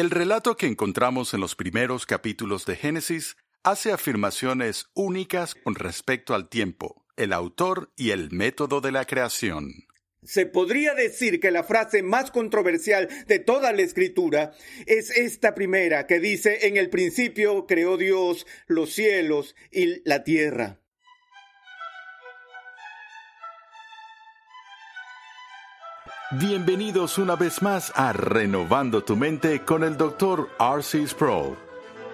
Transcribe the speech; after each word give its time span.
El 0.00 0.08
relato 0.08 0.56
que 0.56 0.66
encontramos 0.66 1.34
en 1.34 1.40
los 1.40 1.54
primeros 1.54 2.06
capítulos 2.06 2.64
de 2.64 2.74
Génesis 2.74 3.36
hace 3.62 3.92
afirmaciones 3.92 4.86
únicas 4.94 5.54
con 5.54 5.74
respecto 5.74 6.34
al 6.34 6.48
tiempo, 6.48 7.04
el 7.18 7.34
autor 7.34 7.92
y 7.98 8.12
el 8.12 8.30
método 8.30 8.80
de 8.80 8.92
la 8.92 9.04
creación. 9.04 9.70
Se 10.22 10.46
podría 10.46 10.94
decir 10.94 11.38
que 11.38 11.50
la 11.50 11.64
frase 11.64 12.02
más 12.02 12.30
controversial 12.30 13.10
de 13.26 13.40
toda 13.40 13.74
la 13.74 13.82
escritura 13.82 14.52
es 14.86 15.10
esta 15.10 15.54
primera 15.54 16.06
que 16.06 16.18
dice, 16.18 16.66
en 16.66 16.78
el 16.78 16.88
principio 16.88 17.66
creó 17.66 17.98
Dios 17.98 18.46
los 18.68 18.94
cielos 18.94 19.54
y 19.70 20.00
la 20.08 20.24
tierra. 20.24 20.80
Bienvenidos 26.32 27.18
una 27.18 27.34
vez 27.34 27.60
más 27.60 27.92
a 27.96 28.12
Renovando 28.12 29.02
tu 29.02 29.16
mente 29.16 29.64
con 29.64 29.82
el 29.82 29.96
Dr. 29.96 30.48
R.C. 30.60 31.08
Sproul. 31.08 31.56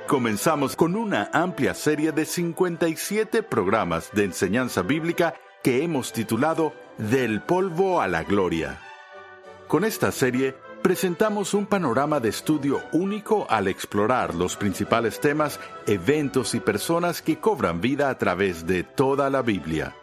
Comenzamos 0.06 0.75
con 0.75 0.97
una 0.97 1.29
amplia 1.34 1.75
serie 1.75 2.12
de 2.12 2.25
57 2.25 3.42
programas 3.42 4.11
de 4.12 4.25
enseñanza 4.25 4.80
bíblica 4.80 5.34
que 5.62 5.84
hemos 5.84 6.15
titulado 6.15 6.73
Del 6.97 7.42
polvo 7.42 8.01
a 8.01 8.09
la 8.09 8.23
gloria. 8.23 8.80
Con 9.69 9.84
esta 9.84 10.11
serie 10.12 10.55
presentamos 10.80 11.53
un 11.53 11.67
panorama 11.67 12.19
de 12.19 12.30
estudio 12.30 12.80
único 12.92 13.47
al 13.51 13.69
explorar 13.69 14.34
los 14.34 14.56
principales 14.56 15.20
temas, 15.20 15.61
eventos 15.87 16.55
y 16.55 16.61
personas 16.61 17.20
que 17.20 17.39
cobran 17.39 17.83
vida 17.83 18.09
a 18.09 18.17
través 18.17 18.67
de 18.67 18.83
toda 18.83 19.28
la 19.28 19.42
Biblia. 19.42 19.94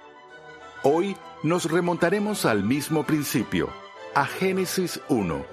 Hoy 0.83 1.17
nos 1.41 1.71
remontaremos 1.71 2.45
al 2.45 2.63
mismo 2.63 3.05
principio 3.07 3.81
a 4.15 4.25
Génesis 4.25 4.99
1. 5.09 5.45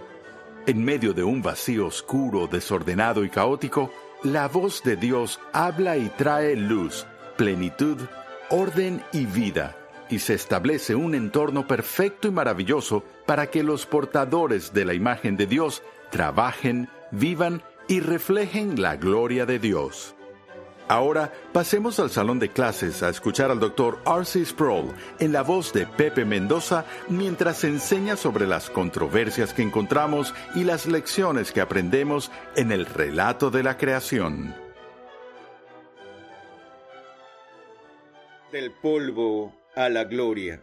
En 0.67 0.85
medio 0.85 1.15
de 1.15 1.25
un 1.25 1.41
vacío 1.41 1.87
oscuro, 1.87 2.47
desordenado 2.47 3.25
y 3.25 3.31
caótico, 3.31 3.91
la 4.23 4.49
voz 4.49 4.83
de 4.83 4.97
Dios 4.97 5.41
habla 5.53 5.97
y 5.97 6.11
trae 6.11 6.57
luz, 6.57 7.07
plenitud, 7.37 7.99
orden 8.51 9.03
y 9.13 9.25
vida, 9.25 9.77
y 10.11 10.19
se 10.19 10.35
establece 10.35 10.95
un 10.95 11.15
entorno 11.15 11.67
perfecto 11.67 12.29
y 12.29 12.33
maravilloso 12.33 13.03
para 13.25 13.47
que 13.47 13.63
los 13.63 13.87
portadores 13.87 14.75
de 14.75 14.85
la 14.85 14.93
imagen 14.93 15.37
de 15.39 15.47
Dios 15.47 15.83
trabajen, 16.11 16.91
vivan 17.11 17.63
y 17.89 18.01
reflejen 18.01 18.83
la 18.83 18.97
gloria 18.97 19.47
de 19.47 19.59
Dios. 19.59 20.15
Ahora 20.91 21.33
pasemos 21.53 22.01
al 22.01 22.11
salón 22.11 22.41
de 22.41 22.49
clases 22.49 23.05
a 23.05 23.11
escuchar 23.11 23.53
al 23.53 23.61
doctor 23.61 24.01
R.C. 24.05 24.45
Sproul 24.45 24.93
en 25.21 25.33
la 25.33 25.43
voz 25.43 25.73
de 25.73 25.87
Pepe 25.87 26.25
Mendoza 26.25 26.85
mientras 27.09 27.63
enseña 27.63 28.17
sobre 28.17 28.45
las 28.49 28.71
controversias 28.71 29.55
que 29.55 29.63
encontramos 29.63 30.35
y 30.57 30.65
las 30.65 30.87
lecciones 30.87 31.53
que 31.53 31.61
aprendemos 31.61 32.33
en 32.57 32.73
el 32.73 32.87
relato 32.87 33.53
de 33.53 33.63
la 33.63 33.77
creación. 33.77 34.53
Del 38.51 38.73
polvo 38.73 39.55
a 39.77 39.89
la 39.91 40.03
gloria. 40.03 40.61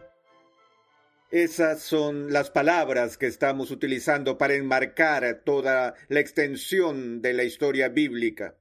Esas 1.30 1.80
son 1.80 2.34
las 2.34 2.50
palabras 2.50 3.16
que 3.16 3.28
estamos 3.28 3.70
utilizando 3.70 4.36
para 4.36 4.56
enmarcar 4.56 5.40
toda 5.42 5.94
la 6.08 6.20
extensión 6.20 7.22
de 7.22 7.32
la 7.32 7.44
historia 7.44 7.88
bíblica 7.88 8.56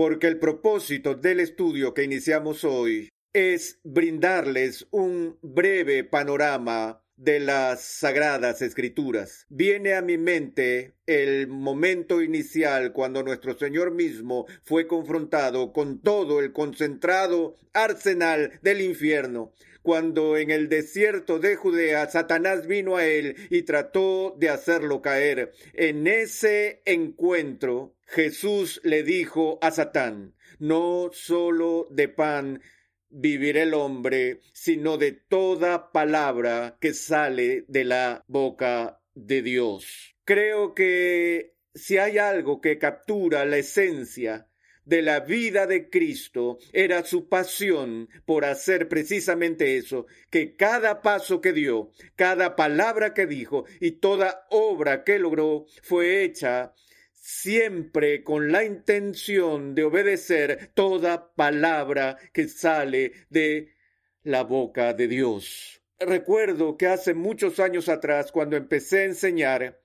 porque 0.00 0.28
el 0.28 0.38
propósito 0.38 1.14
del 1.14 1.40
estudio 1.40 1.92
que 1.92 2.04
iniciamos 2.04 2.64
hoy 2.64 3.10
es 3.34 3.80
brindarles 3.84 4.86
un 4.92 5.38
breve 5.42 6.04
panorama 6.04 7.04
de 7.16 7.38
las 7.38 7.82
sagradas 7.82 8.62
escrituras. 8.62 9.44
Viene 9.50 9.92
a 9.92 10.00
mi 10.00 10.16
mente 10.16 10.94
el 11.04 11.48
momento 11.48 12.22
inicial 12.22 12.94
cuando 12.94 13.22
nuestro 13.22 13.58
Señor 13.58 13.90
mismo 13.90 14.46
fue 14.62 14.86
confrontado 14.86 15.74
con 15.74 16.00
todo 16.00 16.40
el 16.40 16.54
concentrado 16.54 17.56
arsenal 17.74 18.58
del 18.62 18.80
infierno, 18.80 19.52
cuando 19.82 20.36
en 20.36 20.50
el 20.50 20.68
desierto 20.68 21.38
de 21.38 21.56
Judea 21.56 22.08
Satanás 22.08 22.66
vino 22.66 22.96
a 22.96 23.06
él 23.06 23.36
y 23.50 23.62
trató 23.62 24.34
de 24.38 24.48
hacerlo 24.48 25.02
caer. 25.02 25.52
En 25.72 26.06
ese 26.06 26.82
encuentro 26.84 27.94
Jesús 28.06 28.80
le 28.84 29.02
dijo 29.02 29.58
a 29.62 29.70
Satán, 29.70 30.34
no 30.58 31.10
solo 31.12 31.86
de 31.90 32.08
pan 32.08 32.60
vivirá 33.08 33.62
el 33.62 33.74
hombre, 33.74 34.40
sino 34.52 34.96
de 34.96 35.12
toda 35.12 35.92
palabra 35.92 36.76
que 36.80 36.94
sale 36.94 37.64
de 37.68 37.84
la 37.84 38.24
boca 38.28 39.00
de 39.14 39.42
Dios. 39.42 40.16
Creo 40.24 40.74
que 40.74 41.54
si 41.74 41.98
hay 41.98 42.18
algo 42.18 42.60
que 42.60 42.78
captura 42.78 43.44
la 43.44 43.58
esencia 43.58 44.49
de 44.90 45.02
la 45.02 45.20
vida 45.20 45.68
de 45.68 45.88
Cristo 45.88 46.58
era 46.72 47.04
su 47.04 47.28
pasión 47.28 48.08
por 48.26 48.44
hacer 48.44 48.88
precisamente 48.88 49.76
eso, 49.76 50.06
que 50.30 50.56
cada 50.56 51.00
paso 51.00 51.40
que 51.40 51.52
dio, 51.52 51.92
cada 52.16 52.56
palabra 52.56 53.14
que 53.14 53.28
dijo 53.28 53.66
y 53.80 53.92
toda 53.92 54.48
obra 54.50 55.04
que 55.04 55.20
logró 55.20 55.66
fue 55.82 56.24
hecha 56.24 56.74
siempre 57.12 58.24
con 58.24 58.50
la 58.50 58.64
intención 58.64 59.76
de 59.76 59.84
obedecer 59.84 60.72
toda 60.74 61.32
palabra 61.36 62.18
que 62.32 62.48
sale 62.48 63.12
de 63.28 63.76
la 64.24 64.42
boca 64.42 64.92
de 64.92 65.06
Dios. 65.06 65.80
Recuerdo 66.00 66.76
que 66.76 66.88
hace 66.88 67.14
muchos 67.14 67.60
años 67.60 67.88
atrás, 67.88 68.32
cuando 68.32 68.56
empecé 68.56 69.02
a 69.02 69.04
enseñar, 69.04 69.79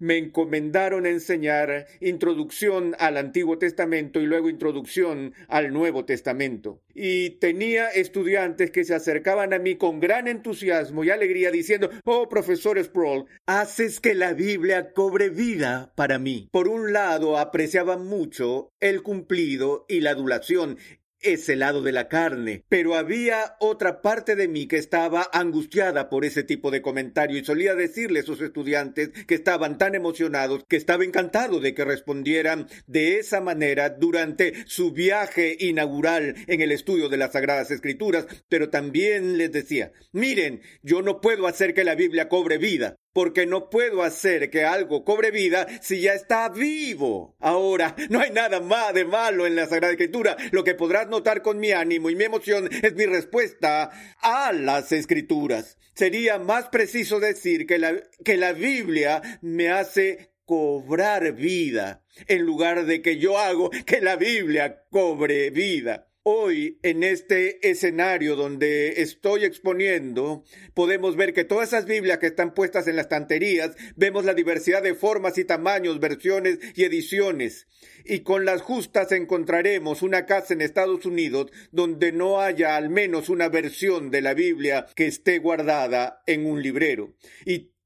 me 0.00 0.16
encomendaron 0.18 1.06
enseñar 1.06 1.86
introducción 2.00 2.96
al 2.98 3.16
Antiguo 3.16 3.58
Testamento 3.58 4.20
y 4.20 4.26
luego 4.26 4.50
introducción 4.50 5.34
al 5.46 5.72
Nuevo 5.72 6.04
Testamento. 6.04 6.82
Y 6.94 7.30
tenía 7.38 7.88
estudiantes 7.88 8.70
que 8.70 8.84
se 8.84 8.94
acercaban 8.94 9.52
a 9.52 9.58
mí 9.58 9.76
con 9.76 10.00
gran 10.00 10.26
entusiasmo 10.26 11.04
y 11.04 11.10
alegría 11.10 11.50
diciendo, 11.50 11.90
oh 12.04 12.28
profesor 12.28 12.82
Sproul, 12.82 13.26
haces 13.46 14.00
que 14.00 14.14
la 14.14 14.32
Biblia 14.32 14.92
cobre 14.92 15.30
vida 15.30 15.92
para 15.94 16.18
mí. 16.18 16.48
Por 16.50 16.66
un 16.66 16.92
lado, 16.92 17.38
apreciaban 17.38 18.06
mucho 18.06 18.72
el 18.80 19.02
cumplido 19.02 19.84
y 19.88 20.00
la 20.00 20.10
adulación 20.10 20.78
ese 21.22 21.56
lado 21.56 21.82
de 21.82 21.92
la 21.92 22.08
carne. 22.08 22.64
Pero 22.68 22.94
había 22.94 23.56
otra 23.60 24.02
parte 24.02 24.36
de 24.36 24.48
mí 24.48 24.66
que 24.66 24.76
estaba 24.76 25.28
angustiada 25.32 26.08
por 26.08 26.24
ese 26.24 26.42
tipo 26.42 26.70
de 26.70 26.82
comentario 26.82 27.38
y 27.38 27.44
solía 27.44 27.74
decirle 27.74 28.20
a 28.20 28.24
sus 28.24 28.40
estudiantes 28.40 29.10
que 29.26 29.34
estaban 29.34 29.78
tan 29.78 29.94
emocionados 29.94 30.64
que 30.68 30.76
estaba 30.76 31.04
encantado 31.04 31.60
de 31.60 31.74
que 31.74 31.84
respondieran 31.84 32.68
de 32.86 33.18
esa 33.18 33.40
manera 33.40 33.90
durante 33.90 34.54
su 34.66 34.92
viaje 34.92 35.56
inaugural 35.58 36.34
en 36.46 36.60
el 36.60 36.72
estudio 36.72 37.08
de 37.08 37.16
las 37.16 37.32
Sagradas 37.32 37.70
Escrituras, 37.70 38.26
pero 38.48 38.70
también 38.70 39.38
les 39.38 39.52
decía, 39.52 39.92
miren, 40.12 40.60
yo 40.82 41.02
no 41.02 41.20
puedo 41.20 41.46
hacer 41.46 41.74
que 41.74 41.84
la 41.84 41.94
Biblia 41.94 42.28
cobre 42.28 42.58
vida, 42.58 42.96
porque 43.12 43.46
no 43.46 43.70
puedo 43.70 44.02
hacer 44.02 44.50
que 44.50 44.64
algo 44.64 45.04
cobre 45.04 45.30
vida 45.30 45.66
si 45.82 46.00
ya 46.00 46.14
está 46.14 46.48
vivo. 46.48 47.36
Ahora, 47.40 47.96
no 48.08 48.20
hay 48.20 48.30
nada 48.30 48.60
más 48.60 48.94
de 48.94 49.04
malo 49.04 49.46
en 49.46 49.56
la 49.56 49.66
Sagrada 49.66 49.92
Escritura. 49.92 50.36
Lo 50.52 50.64
que 50.64 50.74
podrás 50.74 51.08
notar 51.08 51.42
con 51.42 51.58
mi 51.58 51.72
ánimo 51.72 52.10
y 52.10 52.16
mi 52.16 52.24
emoción 52.24 52.68
es 52.82 52.94
mi 52.94 53.06
respuesta 53.06 53.90
a 54.20 54.52
las 54.52 54.92
Escrituras. 54.92 55.78
Sería 55.94 56.38
más 56.38 56.68
preciso 56.68 57.20
decir 57.20 57.66
que 57.66 57.78
la, 57.78 57.94
que 58.24 58.36
la 58.36 58.52
Biblia 58.52 59.20
me 59.42 59.70
hace 59.70 60.32
cobrar 60.44 61.32
vida, 61.32 62.02
en 62.26 62.42
lugar 62.42 62.84
de 62.84 63.02
que 63.02 63.18
yo 63.18 63.38
hago 63.38 63.70
que 63.86 64.00
la 64.00 64.16
Biblia 64.16 64.82
cobre 64.90 65.50
vida. 65.50 66.09
Hoy, 66.22 66.78
en 66.82 67.02
este 67.02 67.70
escenario 67.70 68.36
donde 68.36 69.00
estoy 69.00 69.44
exponiendo, 69.46 70.44
podemos 70.74 71.16
ver 71.16 71.32
que 71.32 71.44
todas 71.44 71.68
esas 71.68 71.86
Biblias 71.86 72.18
que 72.18 72.26
están 72.26 72.52
puestas 72.52 72.86
en 72.88 72.96
las 72.96 73.06
estanterías, 73.06 73.74
vemos 73.96 74.26
la 74.26 74.34
diversidad 74.34 74.82
de 74.82 74.94
formas 74.94 75.38
y 75.38 75.46
tamaños, 75.46 75.98
versiones 75.98 76.58
y 76.74 76.84
ediciones. 76.84 77.68
Y 78.04 78.20
con 78.20 78.44
las 78.44 78.60
justas 78.60 79.12
encontraremos 79.12 80.02
una 80.02 80.26
casa 80.26 80.52
en 80.52 80.60
Estados 80.60 81.06
Unidos 81.06 81.50
donde 81.72 82.12
no 82.12 82.42
haya 82.42 82.76
al 82.76 82.90
menos 82.90 83.30
una 83.30 83.48
versión 83.48 84.10
de 84.10 84.20
la 84.20 84.34
Biblia 84.34 84.88
que 84.94 85.06
esté 85.06 85.38
guardada 85.38 86.22
en 86.26 86.44
un 86.44 86.62
librero. 86.62 87.14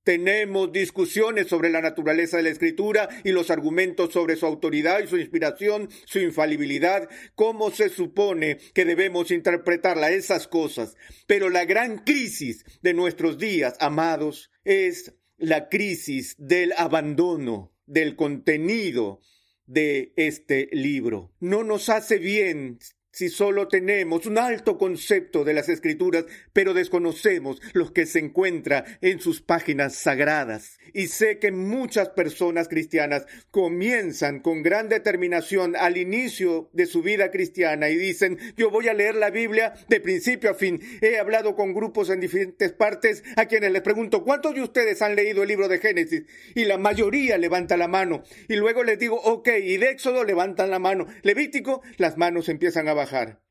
Tenemos 0.05 0.71
discusiones 0.71 1.49
sobre 1.49 1.71
la 1.71 1.81
naturaleza 1.81 2.37
de 2.37 2.45
la 2.45 2.51
escritura 2.51 3.09
y 3.25 3.33
los 3.33 3.51
argumentos 3.51 4.13
sobre 4.13 4.37
su 4.37 4.47
autoridad 4.47 5.01
y 5.03 5.09
su 5.09 5.17
inspiración, 5.17 5.89
su 6.05 6.21
infalibilidad, 6.21 7.09
cómo 7.35 7.71
se 7.71 7.89
supone 7.89 8.59
que 8.75 8.85
debemos 8.85 9.31
interpretarla, 9.31 10.11
esas 10.11 10.47
cosas. 10.47 10.97
Pero 11.27 11.49
la 11.49 11.65
gran 11.65 11.99
crisis 11.99 12.65
de 12.83 12.95
nuestros 12.95 13.39
días, 13.39 13.77
amados, 13.81 14.51
es 14.65 15.15
la 15.39 15.69
crisis 15.69 16.37
del 16.39 16.73
abandono 16.77 17.73
del 17.87 18.15
contenido 18.17 19.21
de 19.67 20.13
este 20.17 20.69
libro. 20.73 21.33
No 21.41 21.65
nos 21.65 21.89
hace 21.89 22.19
bien 22.19 22.79
si 23.15 23.29
solo 23.29 23.69
tenemos 23.69 24.27
un 24.27 24.39
alto 24.39 24.77
concepto 24.77 25.45
de 25.45 25.55
las 25.55 25.69
escrituras, 25.69 26.25
pero 26.53 26.75
desconocemos 26.75 27.63
los 27.73 27.93
que 27.93 28.07
se 28.07 28.19
encuentra 28.19 28.85
en 29.01 29.21
sus 29.21 29.41
páginas 29.41 29.95
sagradas. 29.95 30.81
Y 30.93 31.07
sé 31.07 31.39
que 31.39 31.53
muchas 31.53 32.09
personas 32.09 32.67
cristianas 32.67 33.25
comienzan 33.53 34.41
con 34.41 34.65
gran 34.65 34.89
determinación 34.89 35.77
al 35.77 35.97
inicio 35.97 36.71
de 36.73 36.87
su 36.87 37.03
vida 37.03 37.31
cristiana 37.31 37.89
y 37.89 37.97
dicen, 37.97 38.37
yo 38.57 38.69
voy 38.71 38.89
a 38.89 38.95
leer 38.95 39.15
la 39.15 39.31
Biblia 39.31 39.75
de 39.89 40.01
principio 40.01 40.51
a 40.51 40.55
fin. 40.55 40.81
He 41.01 41.19
hablado 41.19 41.55
con 41.55 41.73
grupos 41.73 42.11
en 42.11 42.19
diferentes 42.19 42.73
partes 42.73 43.23
a 43.37 43.47
quienes 43.47 43.71
les 43.71 43.83
pregunto, 43.83 44.25
¿cuántos 44.25 44.57
de 44.57 44.63
ustedes 44.63 45.03
han 45.03 45.15
leído 45.15 45.43
el 45.43 45.49
libro 45.49 45.69
de 45.69 45.79
Génesis? 45.79 46.25
Y 46.57 46.65
la 46.65 46.79
mayoría 46.79 47.39
levanta 47.39 47.77
la 47.77 47.87
mano. 47.87 48.25
Y 48.49 48.57
luego 48.57 48.83
les 48.83 48.99
digo, 48.99 49.21
ok, 49.23 49.51
y 49.63 49.77
de 49.77 49.91
Éxodo 49.91 50.25
levantan 50.25 50.71
la 50.71 50.81
mano. 50.81 51.07
Levítico, 51.23 51.81
las 51.97 52.17
manos 52.19 52.49
empiezan 52.49 52.89
a 52.89 52.95
bajar 52.95 53.04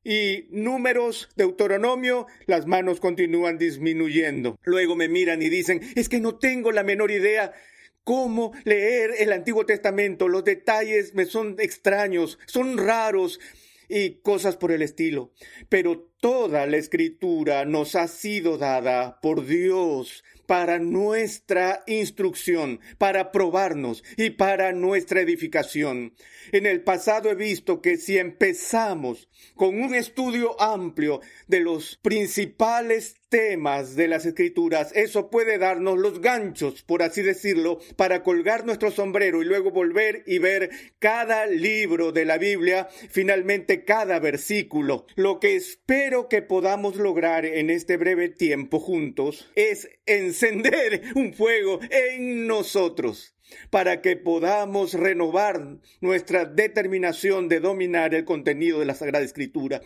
y 0.03 0.47
números, 0.51 1.29
Deuteronomio, 1.35 2.27
las 2.45 2.67
manos 2.67 2.99
continúan 2.99 3.57
disminuyendo. 3.57 4.57
Luego 4.63 4.95
me 4.95 5.07
miran 5.07 5.41
y 5.41 5.49
dicen, 5.49 5.81
es 5.95 6.09
que 6.09 6.19
no 6.19 6.35
tengo 6.35 6.71
la 6.71 6.83
menor 6.83 7.11
idea 7.11 7.53
cómo 8.03 8.51
leer 8.65 9.11
el 9.19 9.31
Antiguo 9.31 9.65
Testamento. 9.65 10.27
Los 10.27 10.43
detalles 10.43 11.13
me 11.13 11.25
son 11.25 11.55
extraños, 11.59 12.37
son 12.45 12.77
raros 12.77 13.39
y 13.87 14.21
cosas 14.21 14.57
por 14.57 14.71
el 14.71 14.81
estilo. 14.81 15.31
Pero 15.69 16.12
toda 16.23 16.65
la 16.67 16.77
escritura 16.77 17.65
nos 17.65 17.95
ha 17.95 18.07
sido 18.07 18.57
dada 18.57 19.19
por 19.19 19.45
Dios 19.45 20.23
para 20.45 20.79
nuestra 20.79 21.83
instrucción, 21.85 22.79
para 22.97 23.31
probarnos 23.31 24.03
y 24.15 24.29
para 24.29 24.71
nuestra 24.71 25.19
edificación. 25.19 26.13
En 26.51 26.65
el 26.65 26.81
pasado 26.81 27.29
he 27.29 27.35
visto 27.35 27.81
que 27.81 27.97
si 27.97 28.17
empezamos 28.17 29.29
con 29.55 29.81
un 29.81 29.95
estudio 29.95 30.59
amplio 30.61 31.21
de 31.47 31.59
los 31.59 31.97
principales 32.01 33.15
temas 33.29 33.95
de 33.95 34.07
las 34.07 34.25
escrituras, 34.25 34.91
eso 34.93 35.29
puede 35.31 35.57
darnos 35.57 35.97
los 35.97 36.21
ganchos, 36.21 36.83
por 36.83 37.01
así 37.01 37.23
decirlo, 37.23 37.79
para 37.95 38.21
colgar 38.21 38.63
nuestro 38.65 38.91
sombrero 38.91 39.41
y 39.41 39.45
luego 39.45 39.71
volver 39.71 40.23
y 40.27 40.37
ver 40.37 40.69
cada 40.99 41.47
libro 41.47 42.11
de 42.11 42.25
la 42.25 42.37
Biblia, 42.37 42.87
finalmente 43.09 43.85
cada 43.85 44.19
versículo. 44.19 45.07
Lo 45.15 45.39
que 45.39 45.55
espero 45.55 46.12
que 46.13 46.43
podamos 46.43 46.95
lograr 46.95 47.43
en 47.43 47.71
este 47.71 47.97
breve 47.97 48.29
tiempo 48.29 48.79
juntos 48.79 49.49
es 49.55 49.89
encender 50.05 51.01
un 51.15 51.33
fuego 51.33 51.79
en 51.89 52.45
nosotros 52.45 53.35
para 53.71 54.01
que 54.01 54.15
podamos 54.15 54.93
renovar 54.93 55.79
nuestra 56.01 56.45
determinación 56.45 57.49
de 57.49 57.59
dominar 57.59 58.13
el 58.13 58.25
contenido 58.25 58.79
de 58.79 58.85
la 58.85 58.95
Sagrada 58.95 59.25
Escritura. 59.25 59.81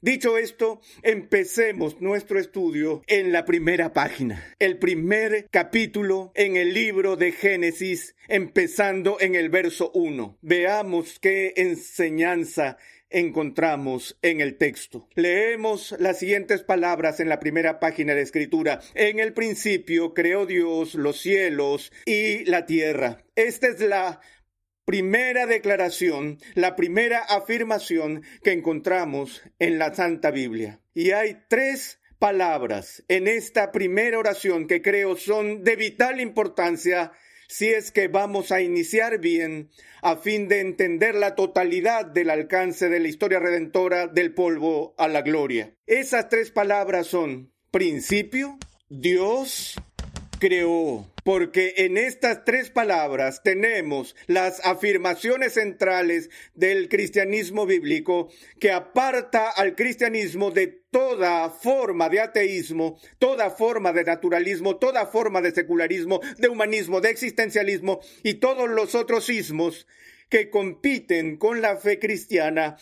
Dicho 0.00 0.38
esto, 0.38 0.80
empecemos 1.02 2.00
nuestro 2.00 2.38
estudio 2.38 3.02
en 3.06 3.32
la 3.32 3.44
primera 3.44 3.92
página, 3.92 4.54
el 4.58 4.78
primer 4.78 5.48
capítulo 5.50 6.32
en 6.34 6.56
el 6.56 6.74
libro 6.74 7.16
de 7.16 7.32
Génesis, 7.32 8.14
empezando 8.28 9.18
en 9.20 9.34
el 9.34 9.48
verso 9.48 9.90
1. 9.94 10.38
Veamos 10.42 11.18
qué 11.20 11.54
enseñanza 11.56 12.78
encontramos 13.12 14.18
en 14.22 14.40
el 14.40 14.56
texto. 14.56 15.08
Leemos 15.14 15.94
las 15.98 16.18
siguientes 16.18 16.62
palabras 16.62 17.20
en 17.20 17.28
la 17.28 17.40
primera 17.40 17.80
página 17.80 18.14
de 18.14 18.22
escritura. 18.22 18.80
En 18.94 19.18
el 19.18 19.32
principio 19.32 20.14
creó 20.14 20.46
Dios 20.46 20.94
los 20.94 21.20
cielos 21.20 21.92
y 22.06 22.44
la 22.44 22.66
tierra. 22.66 23.24
Esta 23.36 23.68
es 23.68 23.80
la 23.80 24.20
primera 24.84 25.46
declaración, 25.46 26.38
la 26.54 26.76
primera 26.76 27.20
afirmación 27.20 28.22
que 28.42 28.52
encontramos 28.52 29.42
en 29.58 29.78
la 29.78 29.94
Santa 29.94 30.30
Biblia. 30.30 30.80
Y 30.94 31.12
hay 31.12 31.38
tres 31.48 32.00
palabras 32.18 33.04
en 33.08 33.26
esta 33.26 33.72
primera 33.72 34.18
oración 34.18 34.68
que 34.68 34.80
creo 34.80 35.16
son 35.16 35.64
de 35.64 35.74
vital 35.74 36.20
importancia 36.20 37.12
si 37.52 37.68
es 37.68 37.92
que 37.92 38.08
vamos 38.08 38.50
a 38.50 38.62
iniciar 38.62 39.18
bien 39.18 39.68
a 40.00 40.16
fin 40.16 40.48
de 40.48 40.60
entender 40.60 41.14
la 41.14 41.34
totalidad 41.34 42.06
del 42.06 42.30
alcance 42.30 42.88
de 42.88 42.98
la 42.98 43.08
historia 43.08 43.40
redentora 43.40 44.06
del 44.06 44.32
polvo 44.32 44.94
a 44.96 45.06
la 45.06 45.20
gloria. 45.20 45.76
Esas 45.86 46.30
tres 46.30 46.50
palabras 46.50 47.08
son 47.08 47.52
principio, 47.70 48.58
Dios 48.88 49.74
creó. 50.38 51.11
Porque 51.24 51.74
en 51.76 51.96
estas 51.96 52.44
tres 52.44 52.70
palabras 52.70 53.42
tenemos 53.42 54.16
las 54.26 54.64
afirmaciones 54.66 55.54
centrales 55.54 56.30
del 56.54 56.88
cristianismo 56.88 57.64
bíblico 57.66 58.28
que 58.58 58.72
aparta 58.72 59.50
al 59.50 59.76
cristianismo 59.76 60.50
de 60.50 60.82
toda 60.90 61.48
forma 61.50 62.08
de 62.08 62.20
ateísmo, 62.20 62.98
toda 63.18 63.50
forma 63.50 63.92
de 63.92 64.04
naturalismo, 64.04 64.76
toda 64.76 65.06
forma 65.06 65.40
de 65.40 65.52
secularismo, 65.52 66.20
de 66.38 66.48
humanismo, 66.48 67.00
de 67.00 67.10
existencialismo 67.10 68.00
y 68.22 68.34
todos 68.34 68.68
los 68.68 68.94
otros 68.94 69.28
ismos 69.28 69.86
que 70.28 70.50
compiten 70.50 71.36
con 71.36 71.60
la 71.60 71.76
fe 71.76 71.98
cristiana 71.98 72.76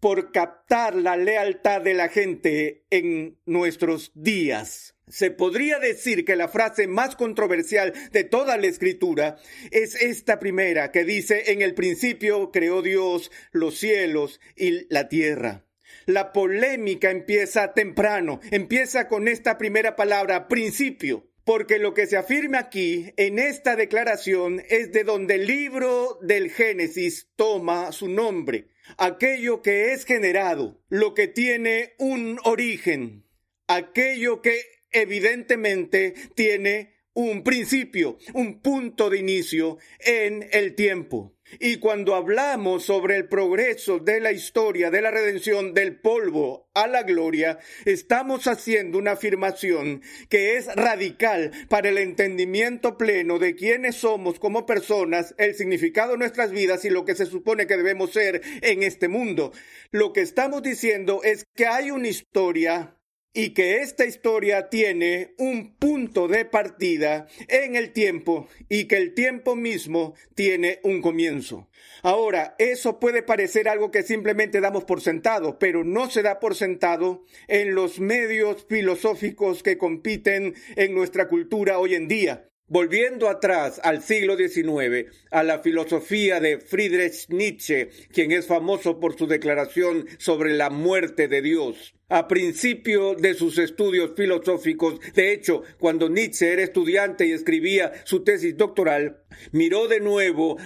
por 0.00 0.32
captar 0.32 0.96
la 0.96 1.16
lealtad 1.16 1.80
de 1.80 1.94
la 1.94 2.08
gente 2.08 2.82
en 2.90 3.38
nuestros 3.46 4.10
días. 4.14 4.96
Se 5.12 5.30
podría 5.30 5.78
decir 5.78 6.24
que 6.24 6.36
la 6.36 6.48
frase 6.48 6.86
más 6.86 7.16
controversial 7.16 7.92
de 8.12 8.24
toda 8.24 8.56
la 8.56 8.66
escritura 8.66 9.36
es 9.70 9.94
esta 9.94 10.40
primera 10.40 10.90
que 10.90 11.04
dice, 11.04 11.52
en 11.52 11.60
el 11.60 11.74
principio 11.74 12.50
creó 12.50 12.80
Dios 12.80 13.30
los 13.50 13.76
cielos 13.76 14.40
y 14.56 14.86
la 14.88 15.10
tierra. 15.10 15.66
La 16.06 16.32
polémica 16.32 17.10
empieza 17.10 17.74
temprano, 17.74 18.40
empieza 18.50 19.06
con 19.06 19.28
esta 19.28 19.58
primera 19.58 19.96
palabra, 19.96 20.48
principio, 20.48 21.28
porque 21.44 21.78
lo 21.78 21.92
que 21.92 22.06
se 22.06 22.16
afirma 22.16 22.60
aquí 22.60 23.12
en 23.18 23.38
esta 23.38 23.76
declaración 23.76 24.62
es 24.70 24.92
de 24.92 25.04
donde 25.04 25.34
el 25.34 25.46
libro 25.46 26.20
del 26.22 26.50
Génesis 26.50 27.28
toma 27.36 27.92
su 27.92 28.08
nombre, 28.08 28.68
aquello 28.96 29.60
que 29.60 29.92
es 29.92 30.06
generado, 30.06 30.80
lo 30.88 31.12
que 31.12 31.28
tiene 31.28 31.92
un 31.98 32.38
origen, 32.44 33.26
aquello 33.68 34.40
que 34.40 34.58
evidentemente 34.92 36.14
tiene 36.34 36.92
un 37.14 37.42
principio, 37.42 38.18
un 38.34 38.60
punto 38.60 39.10
de 39.10 39.18
inicio 39.18 39.78
en 40.00 40.48
el 40.52 40.74
tiempo. 40.74 41.34
Y 41.60 41.76
cuando 41.76 42.14
hablamos 42.14 42.84
sobre 42.84 43.16
el 43.16 43.28
progreso 43.28 43.98
de 43.98 44.20
la 44.20 44.32
historia 44.32 44.90
de 44.90 45.02
la 45.02 45.10
redención 45.10 45.74
del 45.74 46.00
polvo 46.00 46.70
a 46.72 46.86
la 46.86 47.02
gloria, 47.02 47.58
estamos 47.84 48.46
haciendo 48.46 48.96
una 48.96 49.12
afirmación 49.12 50.00
que 50.30 50.56
es 50.56 50.74
radical 50.74 51.50
para 51.68 51.90
el 51.90 51.98
entendimiento 51.98 52.96
pleno 52.96 53.38
de 53.38 53.54
quiénes 53.54 53.96
somos 53.96 54.38
como 54.38 54.64
personas, 54.64 55.34
el 55.36 55.54
significado 55.54 56.12
de 56.12 56.18
nuestras 56.18 56.52
vidas 56.52 56.86
y 56.86 56.90
lo 56.90 57.04
que 57.04 57.14
se 57.14 57.26
supone 57.26 57.66
que 57.66 57.76
debemos 57.76 58.12
ser 58.12 58.40
en 58.62 58.82
este 58.82 59.08
mundo. 59.08 59.52
Lo 59.90 60.14
que 60.14 60.22
estamos 60.22 60.62
diciendo 60.62 61.20
es 61.22 61.44
que 61.54 61.66
hay 61.66 61.90
una 61.90 62.08
historia 62.08 62.96
y 63.34 63.50
que 63.50 63.78
esta 63.78 64.04
historia 64.04 64.68
tiene 64.68 65.34
un 65.38 65.74
punto 65.76 66.28
de 66.28 66.44
partida 66.44 67.26
en 67.48 67.76
el 67.76 67.92
tiempo 67.92 68.48
y 68.68 68.84
que 68.84 68.96
el 68.96 69.14
tiempo 69.14 69.56
mismo 69.56 70.14
tiene 70.34 70.80
un 70.82 71.00
comienzo. 71.00 71.68
Ahora, 72.02 72.54
eso 72.58 73.00
puede 73.00 73.22
parecer 73.22 73.68
algo 73.68 73.90
que 73.90 74.02
simplemente 74.02 74.60
damos 74.60 74.84
por 74.84 75.00
sentado, 75.00 75.58
pero 75.58 75.84
no 75.84 76.10
se 76.10 76.22
da 76.22 76.40
por 76.40 76.54
sentado 76.54 77.24
en 77.48 77.74
los 77.74 78.00
medios 78.00 78.66
filosóficos 78.68 79.62
que 79.62 79.78
compiten 79.78 80.54
en 80.76 80.94
nuestra 80.94 81.28
cultura 81.28 81.78
hoy 81.78 81.94
en 81.94 82.08
día. 82.08 82.48
Volviendo 82.66 83.28
atrás 83.28 83.80
al 83.84 84.02
siglo 84.02 84.36
XIX, 84.36 85.10
a 85.30 85.42
la 85.42 85.58
filosofía 85.58 86.40
de 86.40 86.58
Friedrich 86.58 87.28
Nietzsche, 87.28 87.90
quien 88.12 88.32
es 88.32 88.46
famoso 88.46 88.98
por 88.98 89.18
su 89.18 89.26
declaración 89.26 90.06
sobre 90.18 90.54
la 90.54 90.70
muerte 90.70 91.28
de 91.28 91.42
Dios. 91.42 91.94
A 92.14 92.28
principio 92.28 93.14
de 93.14 93.32
sus 93.32 93.56
estudios 93.56 94.10
filosóficos, 94.14 95.00
de 95.14 95.32
hecho, 95.32 95.62
cuando 95.78 96.10
Nietzsche 96.10 96.52
era 96.52 96.62
estudiante 96.62 97.26
y 97.26 97.32
escribía 97.32 97.90
su 98.04 98.22
tesis 98.22 98.54
doctoral, 98.54 99.22
miró 99.50 99.88
de 99.88 100.00
nuevo 100.00 100.58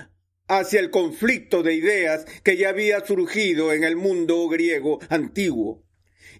hacia 0.48 0.80
el 0.80 0.90
conflicto 0.90 1.62
de 1.62 1.74
ideas 1.74 2.24
que 2.42 2.56
ya 2.56 2.70
había 2.70 3.06
surgido 3.06 3.72
en 3.72 3.84
el 3.84 3.94
mundo 3.94 4.48
griego 4.48 4.98
antiguo. 5.08 5.84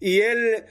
Y 0.00 0.22
él 0.22 0.64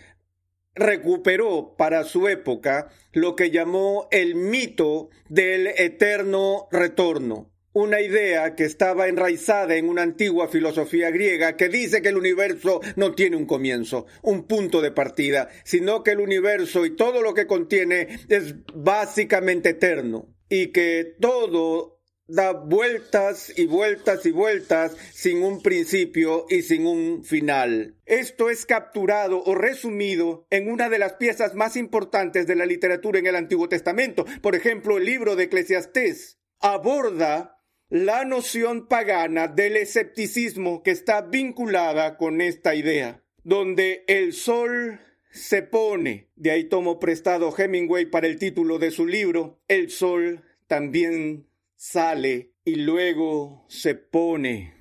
recuperó 0.74 1.77
para 1.77 2.04
su 2.04 2.27
época 2.27 2.89
lo 3.13 3.38
que 3.38 3.51
llamó 3.51 4.10
el 4.12 4.36
mito 4.36 5.12
del 5.30 5.68
eterno 5.68 6.68
retorno, 6.74 7.54
una 7.75 8.00
idea 8.00 8.55
que 8.55 8.63
estaba 8.63 9.10
enraizada 9.10 9.75
en 9.75 9.89
una 9.89 10.01
antigua 10.01 10.48
filosofía 10.48 11.12
griega 11.12 11.58
que 11.58 11.67
dice 11.67 12.01
que 12.01 12.08
el 12.08 12.15
universo 12.17 12.79
no 12.96 13.13
tiene 13.13 13.36
un 13.36 13.46
comienzo, 13.46 14.05
un 14.22 14.48
punto 14.48 14.82
de 14.82 14.91
partida, 14.91 15.50
sino 15.65 16.01
que 16.01 16.12
el 16.12 16.22
universo 16.22 16.86
y 16.86 16.96
todo 16.96 17.22
lo 17.22 17.34
que 17.34 17.48
contiene 17.48 18.08
es 18.29 18.55
básicamente 18.74 19.72
eterno 19.72 20.34
y 20.48 20.67
que 20.67 21.15
todo 21.20 22.00
da 22.27 22.53
vueltas 22.53 23.51
y 23.58 23.65
vueltas 23.65 24.25
y 24.25 24.32
vueltas 24.32 24.96
sin 25.12 25.44
un 25.44 25.62
principio 25.62 26.46
y 26.50 26.62
sin 26.62 26.88
un 26.88 27.25
final. 27.25 27.98
Esto 28.05 28.50
es 28.50 28.65
capturado 28.65 29.44
o 29.44 29.53
resumido 29.53 30.48
en 30.50 30.72
una 30.72 30.88
de 30.89 30.98
las 30.98 31.15
piezas 31.15 31.55
más 31.55 31.75
importantes 31.75 32.48
de 32.48 32.55
la 32.55 32.65
literatura 32.65 33.20
en 33.20 33.27
el 33.27 33.36
Antiguo 33.36 33.67
Testamento. 33.67 34.25
Por 34.41 34.55
ejemplo, 34.55 34.98
el 34.98 35.03
libro 35.03 35.36
de 35.36 35.44
Eclesiastés 35.44 36.39
aborda 36.62 37.54
la 37.89 38.25
noción 38.25 38.88
pagana 38.88 39.48
del 39.48 39.77
escepticismo 39.77 40.82
que 40.84 40.92
está 40.92 41.22
vinculada 41.22 42.18
con 42.18 42.42
esta 42.42 42.75
idea, 42.75 43.24
donde 43.44 44.04
el 44.08 44.34
sol 44.34 45.00
se 45.32 45.62
pone, 45.62 46.30
de 46.36 46.51
ahí 46.51 46.63
tomo 46.65 47.00
prestado 47.00 47.54
Hemingway 47.56 48.06
para 48.06 48.27
el 48.27 48.39
título 48.39 48.80
de 48.80 48.92
su 48.92 49.06
libro, 49.06 49.62
el 49.68 49.89
sol 49.89 50.44
también 50.68 51.48
sale 51.75 52.54
y 52.63 52.75
luego 52.75 53.65
se 53.70 53.96
pone 53.96 54.74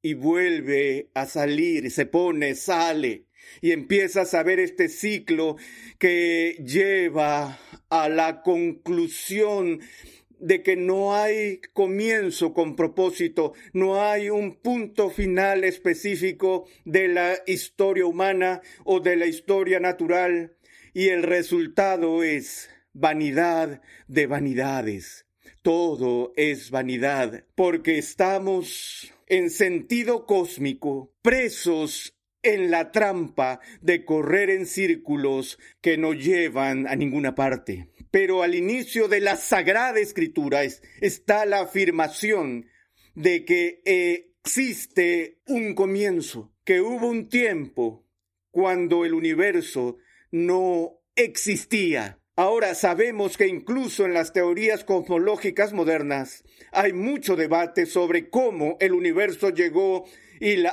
y 0.00 0.14
vuelve 0.14 1.10
a 1.14 1.26
salir, 1.26 1.90
se 1.90 2.06
pone, 2.06 2.54
sale 2.54 3.26
y 3.60 3.72
empiezas 3.72 4.34
a 4.34 4.42
ver 4.42 4.60
este 4.60 4.88
ciclo 4.88 5.56
que 5.98 6.56
lleva 6.64 7.58
a 7.88 8.08
la 8.08 8.42
conclusión 8.42 9.80
de 10.40 10.62
que 10.62 10.76
no 10.76 11.14
hay 11.14 11.60
comienzo 11.72 12.52
con 12.52 12.76
propósito, 12.76 13.52
no 13.72 14.02
hay 14.02 14.30
un 14.30 14.56
punto 14.56 15.10
final 15.10 15.64
específico 15.64 16.66
de 16.84 17.08
la 17.08 17.34
historia 17.46 18.06
humana 18.06 18.60
o 18.84 19.00
de 19.00 19.16
la 19.16 19.26
historia 19.26 19.80
natural, 19.80 20.56
y 20.92 21.08
el 21.08 21.22
resultado 21.22 22.22
es 22.22 22.68
vanidad 22.92 23.80
de 24.08 24.26
vanidades. 24.26 25.26
Todo 25.62 26.32
es 26.36 26.70
vanidad, 26.70 27.44
porque 27.54 27.98
estamos 27.98 29.12
en 29.26 29.50
sentido 29.50 30.26
cósmico, 30.26 31.12
presos 31.22 32.14
en 32.42 32.70
la 32.70 32.92
trampa 32.92 33.60
de 33.80 34.04
correr 34.04 34.50
en 34.50 34.66
círculos 34.66 35.58
que 35.80 35.96
no 35.96 36.12
llevan 36.12 36.86
a 36.86 36.96
ninguna 36.96 37.34
parte. 37.34 37.88
Pero 38.10 38.42
al 38.42 38.54
inicio 38.54 39.08
de 39.08 39.20
la 39.20 39.36
Sagrada 39.36 40.00
Escritura 40.00 40.62
está 41.00 41.46
la 41.46 41.60
afirmación 41.60 42.66
de 43.14 43.44
que 43.44 43.82
existe 43.84 45.38
un 45.46 45.74
comienzo, 45.74 46.52
que 46.64 46.80
hubo 46.80 47.08
un 47.08 47.28
tiempo 47.28 48.06
cuando 48.50 49.04
el 49.04 49.14
universo 49.14 49.98
no 50.30 51.00
existía 51.14 52.20
Ahora 52.40 52.74
sabemos 52.74 53.36
que 53.36 53.48
incluso 53.48 54.06
en 54.06 54.14
las 54.14 54.32
teorías 54.32 54.82
cosmológicas 54.82 55.74
modernas 55.74 56.42
hay 56.72 56.94
mucho 56.94 57.36
debate 57.36 57.84
sobre 57.84 58.30
cómo 58.30 58.78
el 58.80 58.94
universo 58.94 59.50
llegó 59.50 60.06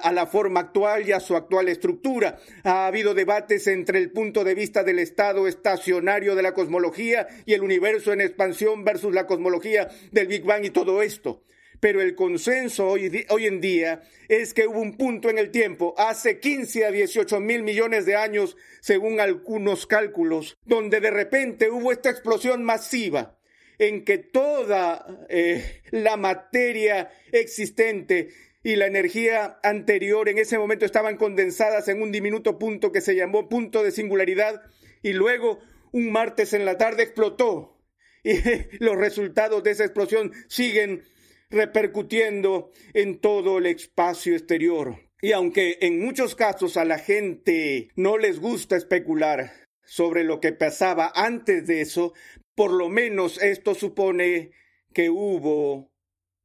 a 0.02 0.12
la 0.12 0.28
forma 0.28 0.62
actual 0.62 1.08
y 1.08 1.12
a 1.12 1.20
su 1.20 1.36
actual 1.36 1.70
estructura. 1.70 2.40
Ha 2.64 2.88
habido 2.88 3.14
debates 3.14 3.68
entre 3.68 4.00
el 4.00 4.12
punto 4.12 4.44
de 4.44 4.56
vista 4.56 4.84
del 4.84 5.00
estado 5.00 5.48
estacionario 5.48 6.36
de 6.36 6.42
la 6.42 6.54
cosmología 6.54 7.28
y 7.46 7.54
el 7.54 7.62
universo 7.62 8.14
en 8.14 8.22
expansión 8.22 8.84
versus 8.84 9.14
la 9.14 9.28
cosmología 9.28 9.90
del 10.12 10.28
Big 10.28 10.44
Bang 10.44 10.66
y 10.66 10.70
todo 10.70 11.02
esto 11.02 11.44
pero 11.80 12.02
el 12.02 12.16
consenso 12.16 12.88
hoy, 12.88 13.46
en 13.46 13.62
día 13.62 14.02
es 14.28 14.54
que 14.54 14.68
hubo 14.68 14.80
un 14.80 14.98
punto 14.98 15.30
en 15.30 15.38
el 15.38 15.52
tiempo, 15.52 15.94
hace 15.98 16.40
15 16.40 16.86
a 16.86 16.92
18 16.92 17.40
mil 17.40 17.64
millones 17.64 18.06
de 18.06 18.16
años, 18.16 18.58
según 18.82 19.20
algunos 19.20 19.86
cálculos, 19.86 20.58
donde 20.66 21.00
de 21.00 21.12
repente 21.12 21.70
hubo 21.70 21.92
esta 21.92 22.10
explosión 22.10 22.64
masiva 22.64 23.38
en 23.80 24.04
que 24.04 24.18
toda 24.18 25.06
eh, 25.30 25.82
la 25.92 26.18
materia 26.18 27.12
existente 27.32 28.30
y 28.64 28.76
la 28.76 28.88
energía 28.88 29.60
anterior 29.64 30.30
en 30.30 30.38
ese 30.38 30.58
momento 30.58 30.86
estaban 30.86 31.18
condensadas 31.18 31.88
en 31.88 32.02
un 32.02 32.12
diminuto 32.12 32.58
punto 32.58 32.92
que 32.92 33.02
se 33.02 33.16
llamó 33.16 33.50
punto 33.50 33.84
de 33.84 33.92
singularidad 33.92 34.62
y 35.02 35.14
luego 35.14 35.60
un 35.92 36.12
martes 36.12 36.54
en 36.54 36.66
la 36.66 36.78
tarde 36.78 37.04
explotó 37.04 37.78
y 38.24 38.34
los 38.80 38.98
resultados 38.98 39.64
de 39.64 39.72
esa 39.72 39.86
explosión 39.86 40.34
siguen 40.48 41.04
repercutiendo 41.50 42.72
en 42.94 43.20
todo 43.20 43.58
el 43.58 43.68
espacio 43.68 44.34
exterior. 44.34 44.98
Y 45.22 45.32
aunque 45.32 45.78
en 45.82 46.00
muchos 46.00 46.36
casos 46.36 46.78
a 46.78 46.86
la 46.86 47.00
gente 47.00 47.90
no 47.96 48.18
les 48.18 48.40
gusta 48.40 48.76
especular 48.76 49.52
sobre 49.84 50.24
lo 50.24 50.40
que 50.42 50.52
pasaba 50.52 51.12
antes 51.16 51.66
de 51.66 51.82
eso, 51.82 52.14
por 52.54 52.72
lo 52.72 52.90
menos 52.90 53.42
esto 53.42 53.74
supone 53.74 54.52
que 54.94 55.10
hubo 55.10 55.92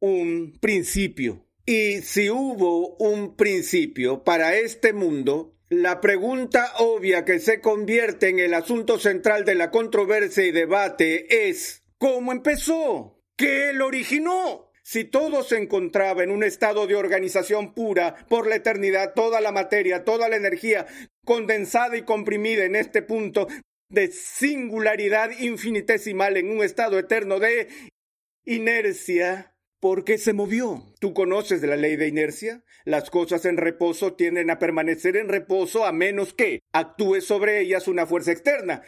un 0.01 0.59
principio. 0.61 1.47
Y 1.65 2.03
si 2.03 2.29
hubo 2.29 2.97
un 2.97 3.37
principio 3.37 4.25
para 4.25 4.57
este 4.57 4.93
mundo, 4.93 5.55
la 5.69 6.01
pregunta 6.01 6.73
obvia 6.79 7.25
que 7.25 7.39
se 7.39 7.61
convierte 7.61 8.29
en 8.29 8.41
el 8.41 8.53
asunto 8.53 8.99
central 8.99 9.45
de 9.45 9.55
la 9.55 9.71
controversia 9.71 10.45
y 10.45 10.51
debate 10.51 11.49
es 11.49 11.85
¿cómo 11.99 12.33
empezó? 12.33 13.23
¿Qué 13.37 13.73
lo 13.73 13.87
originó? 13.87 14.73
Si 14.83 15.05
todo 15.05 15.45
se 15.45 15.57
encontraba 15.57 16.25
en 16.25 16.33
un 16.33 16.43
estado 16.43 16.89
de 16.89 16.97
organización 16.97 17.73
pura 17.75 18.27
por 18.29 18.49
la 18.49 18.57
eternidad, 18.57 19.15
toda 19.15 19.41
la 19.41 19.53
materia, 19.53 20.03
toda 20.03 20.29
la 20.29 20.37
energía 20.37 20.87
condensada 21.25 21.97
y 21.97 22.03
comprimida 22.03 22.65
en 22.65 22.75
este 22.75 23.03
punto 23.03 23.47
de 23.89 24.09
singularidad 24.09 25.31
infinitesimal 25.39 26.37
en 26.37 26.51
un 26.51 26.65
estado 26.65 26.99
eterno 26.99 27.39
de 27.39 27.69
inercia, 28.45 29.52
¿por 29.83 30.05
qué 30.05 30.17
se 30.17 30.33
movió? 30.33 30.81
¿Tú 31.01 31.13
conoces 31.13 31.61
la 31.63 31.75
ley 31.75 31.97
de 31.97 32.07
inercia? 32.07 32.63
Las 32.85 33.11
cosas 33.11 33.45
en 33.45 33.57
reposo 33.57 34.15
tienden 34.15 34.49
a 34.49 34.61
permanecer 34.61 35.17
en 35.17 35.29
reposo 35.29 35.85
a 35.85 35.93
menos 35.93 36.33
que 36.35 36.61
actúe 36.73 37.21
sobre 37.21 37.61
ellas 37.61 37.89
una 37.89 38.07
fuerza 38.07 38.31
externa. 38.31 38.83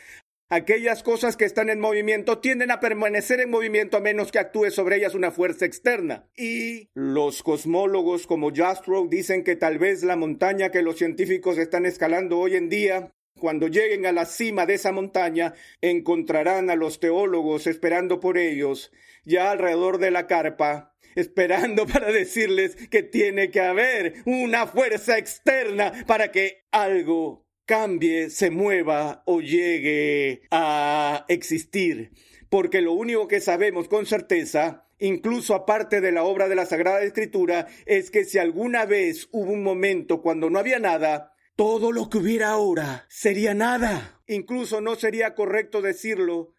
Aquellas 0.51 1.03
cosas 1.03 1.37
que 1.37 1.47
están 1.47 1.69
en 1.69 1.81
movimiento 1.81 2.39
tienden 2.39 2.71
a 2.71 2.79
permanecer 2.79 3.41
en 3.41 3.51
movimiento 3.51 3.97
a 3.97 4.01
menos 4.01 4.31
que 4.31 4.39
actúe 4.39 4.71
sobre 4.71 4.99
ellas 4.99 5.17
una 5.17 5.33
fuerza 5.33 5.65
externa. 5.65 6.29
Y 6.37 6.91
los 6.95 7.43
cosmólogos 7.43 8.29
como 8.29 8.55
Jastrow 8.55 9.09
dicen 9.09 9.43
que 9.43 9.57
tal 9.57 9.79
vez 9.79 10.05
la 10.05 10.15
montaña 10.15 10.71
que 10.71 10.83
los 10.83 10.99
científicos 10.99 11.59
están 11.59 11.87
escalando 11.87 12.39
hoy 12.39 12.55
en 12.55 12.69
día 12.69 13.11
cuando 13.39 13.69
lleguen 13.69 14.07
a 14.07 14.13
la 14.13 14.27
cima 14.27 14.67
de 14.67 14.75
esa 14.75 14.93
montaña, 14.93 15.55
encontrarán 15.81 16.71
a 16.71 16.77
los 16.77 17.01
teólogos 17.01 17.67
esperando 17.67 18.21
por 18.21 18.39
ellos, 18.39 18.93
ya 19.25 19.51
alrededor 19.51 19.99
de 19.99 20.11
la 20.11 20.27
carpa, 20.27 20.95
esperando 21.15 21.87
para 21.93 22.13
decirles 22.13 22.77
que 22.91 23.03
tiene 23.03 23.51
que 23.51 23.61
haber 23.61 24.15
una 24.25 24.67
fuerza 24.67 25.19
externa 25.19 25.93
para 26.07 26.31
que 26.31 26.65
algo 26.71 27.45
cambie, 27.67 28.31
se 28.31 28.51
mueva 28.51 29.23
o 29.27 29.41
llegue 29.41 30.43
a 30.51 31.25
existir. 31.29 32.13
Porque 32.51 32.81
lo 32.83 32.93
único 32.93 33.27
que 33.27 33.41
sabemos 33.41 33.89
con 33.89 34.07
certeza, 34.07 34.87
incluso 34.99 35.55
aparte 35.55 36.01
de 36.01 36.13
la 36.13 36.25
obra 36.25 36.49
de 36.49 36.55
la 36.55 36.67
Sagrada 36.67 37.03
Escritura, 37.03 37.67
es 37.87 38.11
que 38.11 38.25
si 38.25 38.39
alguna 38.39 38.85
vez 38.87 39.29
hubo 39.33 39.51
un 39.51 39.63
momento 39.63 40.23
cuando 40.23 40.51
no 40.51 40.59
había 40.59 40.79
nada, 40.79 41.34
todo 41.57 41.93
lo 41.93 42.11
que 42.11 42.19
hubiera 42.19 42.51
ahora 42.51 43.07
sería 43.09 43.55
nada. 43.55 44.23
Incluso 44.27 44.81
no 44.81 44.97
sería 44.97 45.35
correcto 45.35 45.83
decirlo, 45.83 46.55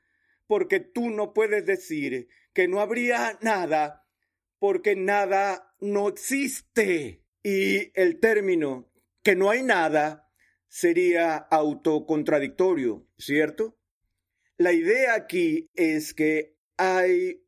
porque 0.47 0.79
tú 0.79 1.09
no 1.09 1.33
puedes 1.33 1.65
decir 1.65 2.27
que 2.53 2.67
no 2.67 2.79
habría 2.79 3.37
nada, 3.41 4.07
porque 4.59 4.95
nada 4.95 5.73
no 5.79 6.07
existe. 6.07 7.23
Y 7.43 7.91
el 7.99 8.19
término 8.19 8.91
que 9.21 9.35
no 9.35 9.49
hay 9.49 9.63
nada 9.63 10.31
sería 10.67 11.35
autocontradictorio, 11.35 13.07
¿cierto? 13.17 13.77
La 14.57 14.71
idea 14.71 15.15
aquí 15.15 15.69
es 15.75 16.13
que 16.13 16.57
hay 16.77 17.44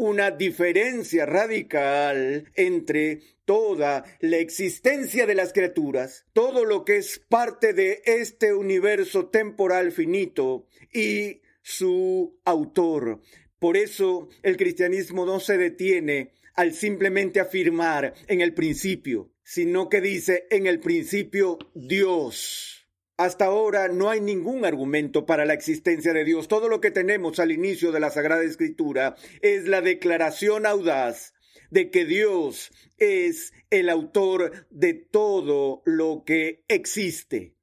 una 0.00 0.30
diferencia 0.30 1.26
radical 1.26 2.50
entre 2.54 3.20
toda 3.44 4.02
la 4.20 4.38
existencia 4.38 5.26
de 5.26 5.34
las 5.34 5.52
criaturas, 5.52 6.24
todo 6.32 6.64
lo 6.64 6.86
que 6.86 6.96
es 6.96 7.20
parte 7.28 7.74
de 7.74 8.00
este 8.06 8.54
universo 8.54 9.26
temporal 9.28 9.92
finito 9.92 10.66
y 10.90 11.42
su 11.60 12.40
autor. 12.46 13.20
Por 13.58 13.76
eso 13.76 14.30
el 14.42 14.56
cristianismo 14.56 15.26
no 15.26 15.38
se 15.38 15.58
detiene 15.58 16.32
al 16.54 16.72
simplemente 16.72 17.38
afirmar 17.38 18.14
en 18.26 18.40
el 18.40 18.54
principio, 18.54 19.30
sino 19.44 19.90
que 19.90 20.00
dice 20.00 20.46
en 20.50 20.66
el 20.66 20.80
principio 20.80 21.58
Dios. 21.74 22.79
Hasta 23.20 23.44
ahora 23.44 23.88
no 23.88 24.08
hay 24.08 24.22
ningún 24.22 24.64
argumento 24.64 25.26
para 25.26 25.44
la 25.44 25.52
existencia 25.52 26.14
de 26.14 26.24
Dios. 26.24 26.48
Todo 26.48 26.70
lo 26.70 26.80
que 26.80 26.90
tenemos 26.90 27.38
al 27.38 27.52
inicio 27.52 27.92
de 27.92 28.00
la 28.00 28.08
Sagrada 28.08 28.42
Escritura 28.44 29.14
es 29.42 29.68
la 29.68 29.82
declaración 29.82 30.64
audaz 30.64 31.34
de 31.70 31.90
que 31.90 32.06
Dios 32.06 32.72
es 32.96 33.52
el 33.68 33.90
autor 33.90 34.66
de 34.70 34.94
todo 34.94 35.82
lo 35.84 36.24
que 36.24 36.64
existe. 36.66 37.58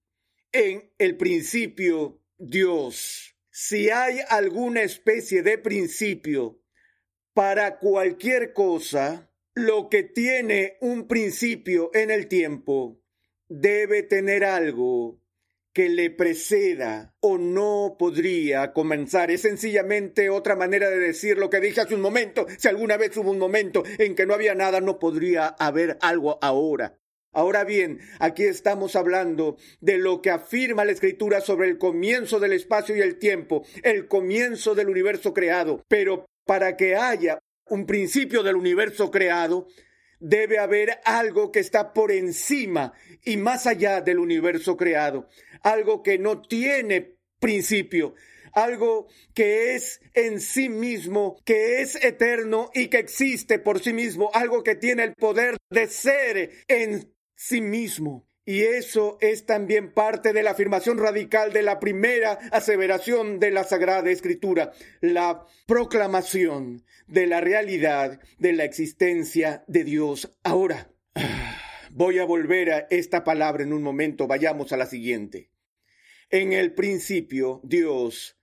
En 0.51 0.91
el 0.99 1.17
principio, 1.17 2.21
Dios. 2.37 3.35
Si 3.49 3.89
hay 3.89 4.19
alguna 4.29 4.83
especie 4.83 5.41
de 5.41 5.57
principio 5.57 6.61
para 7.33 7.79
cualquier 7.79 8.53
cosa, 8.53 9.33
lo 9.55 9.89
que 9.89 10.03
tiene 10.03 10.77
un 10.81 11.07
principio 11.07 11.89
en 11.95 12.11
el 12.11 12.27
tiempo 12.27 13.01
debe 13.49 14.03
tener 14.03 14.43
algo 14.43 15.19
que 15.77 15.89
le 15.89 16.09
preceda 16.09 17.13
o 17.19 17.37
no 17.37 17.97
podría 17.99 18.73
comenzar. 18.73 19.29
Es 19.29 19.41
sencillamente 19.41 20.31
otra 20.31 20.55
manera 20.55 20.89
de 20.89 20.97
decir 20.97 21.37
lo 21.37 21.51
que 21.51 21.59
dije 21.59 21.81
hace 21.81 21.93
un 21.93 22.01
momento. 22.01 22.47
Si 22.57 22.67
alguna 22.67 22.97
vez 22.97 23.15
hubo 23.15 23.29
un 23.29 23.37
momento 23.37 23.83
en 23.99 24.15
que 24.15 24.25
no 24.25 24.33
había 24.33 24.55
nada, 24.55 24.81
no 24.81 24.97
podría 24.97 25.45
haber 25.45 25.99
algo 26.01 26.39
ahora. 26.41 26.97
Ahora 27.31 27.63
bien, 27.63 27.99
aquí 28.17 28.45
estamos 28.45 28.95
hablando 28.95 29.57
de 29.79 29.99
lo 29.99 30.23
que 30.23 30.31
afirma 30.31 30.83
la 30.83 30.93
escritura 30.93 31.41
sobre 31.41 31.67
el 31.67 31.77
comienzo 31.77 32.39
del 32.39 32.53
espacio 32.53 32.95
y 32.95 33.01
el 33.01 33.19
tiempo, 33.19 33.63
el 33.83 34.07
comienzo 34.07 34.73
del 34.73 34.89
universo 34.89 35.31
creado. 35.31 35.83
Pero 35.87 36.25
para 36.47 36.75
que 36.75 36.95
haya 36.95 37.37
un 37.69 37.85
principio 37.85 38.41
del 38.41 38.55
universo 38.55 39.11
creado, 39.11 39.67
debe 40.19 40.59
haber 40.59 40.99
algo 41.05 41.51
que 41.51 41.59
está 41.59 41.93
por 41.93 42.11
encima 42.11 42.93
y 43.23 43.37
más 43.37 43.67
allá 43.67 44.01
del 44.01 44.19
universo 44.19 44.77
creado, 44.77 45.27
algo 45.61 46.03
que 46.03 46.17
no 46.17 46.41
tiene 46.41 47.17
principio, 47.39 48.15
algo 48.53 49.07
que 49.33 49.75
es 49.75 50.01
en 50.13 50.41
sí 50.41 50.69
mismo, 50.69 51.39
que 51.45 51.81
es 51.81 51.95
eterno 52.03 52.71
y 52.73 52.87
que 52.87 52.99
existe 52.99 53.59
por 53.59 53.79
sí 53.79 53.93
mismo, 53.93 54.31
algo 54.33 54.63
que 54.63 54.75
tiene 54.75 55.03
el 55.03 55.13
poder 55.13 55.57
de 55.69 55.87
ser 55.87 56.51
en 56.67 57.13
sí 57.35 57.61
mismo. 57.61 58.26
Y 58.47 58.63
eso 58.63 59.17
es 59.19 59.45
también 59.45 59.91
parte 59.91 60.31
de 60.31 60.41
la 60.41 60.51
afirmación 60.51 60.97
radical 60.97 61.51
de 61.51 61.63
la 61.63 61.81
primera 61.81 62.39
aseveración 62.53 63.41
de 63.41 63.51
la 63.51 63.65
Sagrada 63.65 64.09
Escritura, 64.09 64.71
la 65.01 65.45
proclamación 65.65 66.85
de 67.07 67.27
la 67.27 67.41
realidad 67.41 68.21
de 68.39 68.53
la 68.53 68.63
existencia 68.63 69.65
de 69.67 69.83
Dios. 69.83 70.33
Ahora, 70.45 70.93
voy 71.91 72.19
a 72.19 72.23
volver 72.23 72.71
a 72.71 72.87
esta 72.89 73.25
palabra 73.25 73.63
en 73.63 73.73
un 73.73 73.83
momento, 73.83 74.27
vayamos 74.27 74.71
a 74.71 74.77
la 74.77 74.85
siguiente. 74.85 75.51
En 76.29 76.53
el 76.53 76.73
principio, 76.73 77.59
Dios 77.65 78.39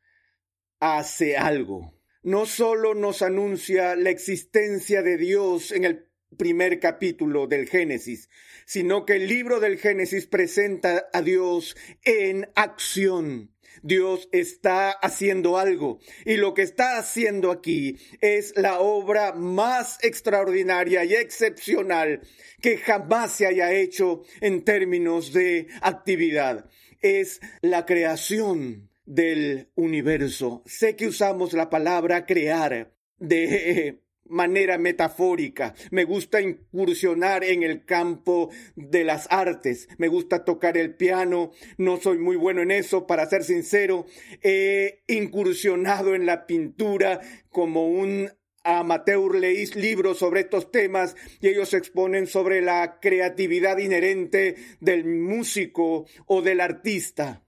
hace 0.81 1.39
algo. 1.39 1.99
No 2.23 2.45
solo 2.45 2.93
nos 2.95 3.23
anuncia 3.23 3.97
la 3.97 4.11
existencia 4.11 5.01
de 5.01 5.17
Dios 5.17 5.73
en 5.73 5.85
el 5.85 6.11
primer 6.37 6.81
capítulo 6.81 7.47
del 7.47 7.69
Génesis, 7.69 8.29
sino 8.67 9.05
que 9.05 9.17
el 9.17 9.29
libro 9.29 9.61
del 9.61 9.79
Génesis 9.79 10.27
presenta 10.27 11.09
a 11.13 11.23
Dios 11.23 11.77
en 12.05 12.49
acción. 12.55 13.51
Dios 13.83 14.29
está 14.33 14.91
haciendo 14.91 15.59
algo 15.59 16.01
y 16.25 16.37
lo 16.37 16.55
que 16.55 16.63
está 16.63 16.97
haciendo 16.97 17.51
aquí 17.51 17.99
es 18.21 18.55
la 18.57 18.79
obra 18.81 19.33
más 19.33 19.99
extraordinaria 20.03 21.05
y 21.05 21.15
excepcional 21.15 22.23
que 22.61 22.79
jamás 22.79 23.33
se 23.33 23.47
haya 23.47 23.73
hecho 23.73 24.23
en 24.41 24.65
términos 24.65 25.33
de 25.33 25.69
actividad. 25.83 26.69
Es 27.03 27.41
la 27.61 27.85
creación 27.85 28.89
del 29.05 29.69
universo. 29.75 30.63
Sé 30.67 30.97
que 30.97 31.09
usamos 31.09 31.53
la 31.53 31.69
palabra 31.69 32.25
crear 32.27 32.95
de 33.19 34.04
manera 34.27 34.79
metafórica. 34.79 35.75
Me 35.91 36.05
gusta 36.05 36.41
incursionar 36.41 37.45
en 37.45 37.63
el 37.63 37.85
campo 37.85 38.51
de 38.77 39.05
las 39.05 39.27
artes. 39.31 39.89
Me 39.99 40.09
gusta 40.09 40.45
tocar 40.45 40.77
el 40.77 40.95
piano. 40.95 41.53
No 41.79 41.99
soy 41.99 42.19
muy 42.19 42.37
bueno 42.37 42.63
en 42.63 42.71
eso, 42.71 43.07
para 43.07 43.27
ser 43.27 43.45
sincero. 43.45 44.07
He 44.43 45.03
incursionado 45.09 46.15
en 46.15 46.27
la 46.27 46.47
pintura 46.47 47.21
como 47.51 47.89
un 47.89 48.31
amateur 48.65 49.35
leí 49.37 49.67
libros 49.75 50.19
sobre 50.19 50.41
estos 50.41 50.73
temas 50.73 51.15
y 51.41 51.49
ellos 51.49 51.75
exponen 51.75 52.27
sobre 52.27 52.63
la 52.63 52.99
creatividad 52.99 53.77
inherente 53.79 54.57
del 54.81 55.05
músico 55.05 56.07
o 56.27 56.43
del 56.43 56.61
artista. 56.61 57.44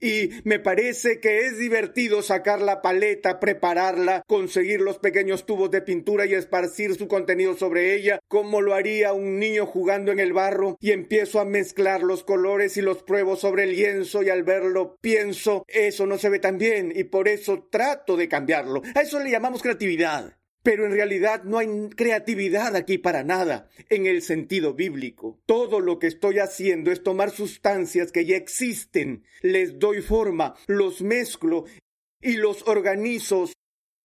Y 0.00 0.30
me 0.44 0.58
parece 0.58 1.20
que 1.20 1.46
es 1.46 1.58
divertido 1.58 2.22
sacar 2.22 2.60
la 2.60 2.82
paleta, 2.82 3.40
prepararla, 3.40 4.22
conseguir 4.26 4.80
los 4.80 4.98
pequeños 4.98 5.46
tubos 5.46 5.70
de 5.70 5.82
pintura 5.82 6.26
y 6.26 6.34
esparcir 6.34 6.94
su 6.94 7.08
contenido 7.08 7.56
sobre 7.56 7.94
ella, 7.94 8.20
como 8.28 8.60
lo 8.60 8.74
haría 8.74 9.12
un 9.12 9.38
niño 9.38 9.66
jugando 9.66 10.12
en 10.12 10.20
el 10.20 10.32
barro, 10.32 10.76
y 10.80 10.92
empiezo 10.92 11.40
a 11.40 11.44
mezclar 11.44 12.02
los 12.02 12.24
colores 12.24 12.76
y 12.76 12.82
los 12.82 13.02
pruebo 13.02 13.36
sobre 13.36 13.64
el 13.64 13.72
lienzo 13.72 14.22
y 14.22 14.30
al 14.30 14.44
verlo 14.44 14.98
pienso, 15.00 15.64
eso 15.68 16.06
no 16.06 16.18
se 16.18 16.28
ve 16.28 16.38
tan 16.38 16.58
bien 16.58 16.92
y 16.94 17.04
por 17.04 17.28
eso 17.28 17.68
trato 17.70 18.16
de 18.16 18.28
cambiarlo. 18.28 18.82
A 18.94 19.00
eso 19.00 19.18
le 19.20 19.30
llamamos 19.30 19.62
creatividad. 19.62 20.37
Pero 20.68 20.84
en 20.84 20.92
realidad 20.92 21.44
no 21.44 21.56
hay 21.56 21.88
creatividad 21.96 22.76
aquí 22.76 22.98
para 22.98 23.24
nada, 23.24 23.70
en 23.88 24.04
el 24.04 24.20
sentido 24.20 24.74
bíblico. 24.74 25.40
Todo 25.46 25.80
lo 25.80 25.98
que 25.98 26.08
estoy 26.08 26.40
haciendo 26.40 26.92
es 26.92 27.02
tomar 27.02 27.30
sustancias 27.30 28.12
que 28.12 28.26
ya 28.26 28.36
existen, 28.36 29.24
les 29.40 29.78
doy 29.78 30.02
forma, 30.02 30.56
los 30.66 31.00
mezclo 31.00 31.64
y 32.20 32.34
los 32.36 32.68
organizo 32.68 33.48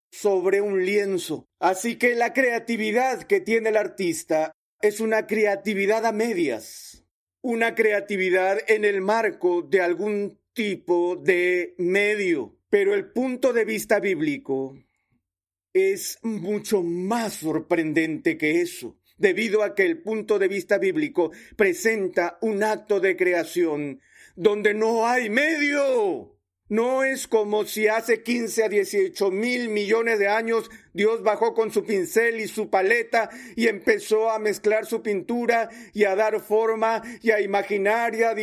sobre 0.09 0.61
un 0.61 0.85
lienzo. 0.85 1.49
Así 1.59 1.97
que 1.97 2.15
la 2.15 2.31
creatividad 2.31 3.23
que 3.23 3.41
tiene 3.41 3.67
el 3.67 3.75
artista 3.75 4.53
es 4.79 5.01
una 5.01 5.27
creatividad 5.27 6.05
a 6.05 6.13
medias, 6.13 7.03
una 7.41 7.75
creatividad 7.75 8.59
en 8.69 8.85
el 8.85 9.01
marco 9.01 9.63
de 9.63 9.81
algún 9.81 10.39
tipo 10.53 11.17
de 11.17 11.75
medio. 11.77 12.55
Pero 12.69 12.93
el 12.93 13.11
punto 13.11 13.51
de 13.51 13.65
vista 13.65 13.99
bíblico 13.99 14.77
es 15.73 16.19
mucho 16.21 16.83
más 16.83 17.33
sorprendente 17.33 18.37
que 18.37 18.61
eso, 18.61 18.95
debido 19.17 19.63
a 19.63 19.75
que 19.75 19.85
el 19.85 20.01
punto 20.01 20.39
de 20.39 20.47
vista 20.47 20.77
bíblico 20.77 21.31
presenta 21.55 22.37
un 22.41 22.63
acto 22.63 22.99
de 22.99 23.17
creación 23.17 23.99
donde 24.35 24.73
no 24.73 25.07
hay 25.07 25.29
medio. 25.29 26.32
No 26.73 27.03
es 27.03 27.27
como 27.27 27.65
si 27.65 27.87
hace 27.87 28.23
15 28.23 28.63
a 28.63 28.67
18 28.67 29.29
mil 29.29 29.69
millones 29.69 30.17
de 30.17 30.27
años 30.27 30.71
Dios 30.91 31.21
bajó 31.21 31.53
con 31.53 31.71
su 31.71 31.83
pincel 31.83 32.39
y 32.39 32.47
su 32.47 32.71
paleta 32.71 33.29
y 33.55 33.67
empezó 33.67 34.31
a 34.31 34.39
mezclar 34.39 34.87
su 34.87 35.03
pintura 35.03 35.69
y 35.93 36.05
a 36.05 36.15
dar 36.15 36.39
forma 36.39 37.03
y 37.21 37.29
a 37.29 37.41
imaginar 37.41 38.15
y 38.15 38.23
a 38.23 38.33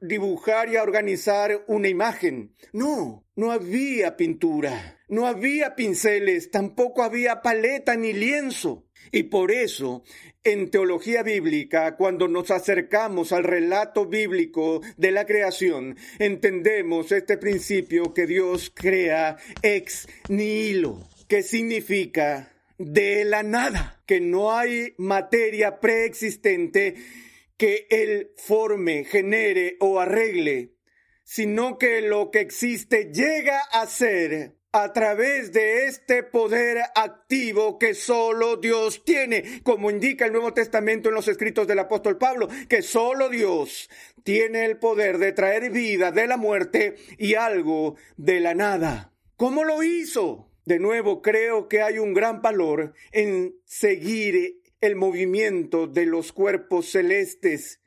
dibujar 0.00 0.68
y 0.70 0.76
a 0.76 0.82
organizar 0.82 1.62
una 1.68 1.86
imagen. 1.86 2.52
No, 2.72 3.24
no 3.36 3.52
había 3.52 4.16
pintura, 4.16 4.98
no 5.06 5.28
había 5.28 5.76
pinceles, 5.76 6.50
tampoco 6.50 7.04
había 7.04 7.42
paleta 7.42 7.94
ni 7.94 8.12
lienzo. 8.12 8.87
Y 9.10 9.24
por 9.24 9.50
eso, 9.50 10.02
en 10.44 10.70
teología 10.70 11.22
bíblica, 11.22 11.96
cuando 11.96 12.28
nos 12.28 12.50
acercamos 12.50 13.32
al 13.32 13.44
relato 13.44 14.06
bíblico 14.06 14.80
de 14.96 15.12
la 15.12 15.24
creación, 15.26 15.96
entendemos 16.18 17.12
este 17.12 17.38
principio 17.38 18.12
que 18.12 18.26
Dios 18.26 18.70
crea 18.74 19.36
ex 19.62 20.08
nihilo, 20.28 21.08
que 21.26 21.42
significa 21.42 22.52
de 22.78 23.24
la 23.24 23.42
nada, 23.42 24.02
que 24.06 24.20
no 24.20 24.56
hay 24.56 24.94
materia 24.98 25.80
preexistente 25.80 26.94
que 27.56 27.86
Él 27.90 28.30
forme, 28.36 29.04
genere 29.04 29.76
o 29.80 29.98
arregle, 29.98 30.74
sino 31.24 31.76
que 31.76 32.00
lo 32.00 32.30
que 32.30 32.40
existe 32.40 33.10
llega 33.12 33.60
a 33.72 33.86
ser 33.86 34.57
a 34.72 34.92
través 34.92 35.52
de 35.52 35.86
este 35.86 36.22
poder 36.22 36.82
activo 36.94 37.78
que 37.78 37.94
solo 37.94 38.56
Dios 38.56 39.02
tiene, 39.02 39.62
como 39.62 39.90
indica 39.90 40.26
el 40.26 40.32
Nuevo 40.32 40.52
Testamento 40.52 41.08
en 41.08 41.14
los 41.14 41.26
escritos 41.26 41.66
del 41.66 41.78
apóstol 41.78 42.18
Pablo, 42.18 42.48
que 42.68 42.82
solo 42.82 43.30
Dios 43.30 43.88
tiene 44.24 44.66
el 44.66 44.78
poder 44.78 45.18
de 45.18 45.32
traer 45.32 45.70
vida 45.70 46.12
de 46.12 46.26
la 46.26 46.36
muerte 46.36 46.96
y 47.16 47.34
algo 47.34 47.96
de 48.18 48.40
la 48.40 48.54
nada. 48.54 49.14
¿Cómo 49.36 49.64
lo 49.64 49.82
hizo? 49.82 50.50
De 50.66 50.78
nuevo, 50.78 51.22
creo 51.22 51.66
que 51.66 51.80
hay 51.80 51.98
un 51.98 52.12
gran 52.12 52.42
valor 52.42 52.92
en 53.12 53.54
seguir 53.64 54.60
el 54.82 54.96
movimiento 54.96 55.86
de 55.86 56.04
los 56.04 56.32
cuerpos 56.32 56.90
celestes 56.90 57.80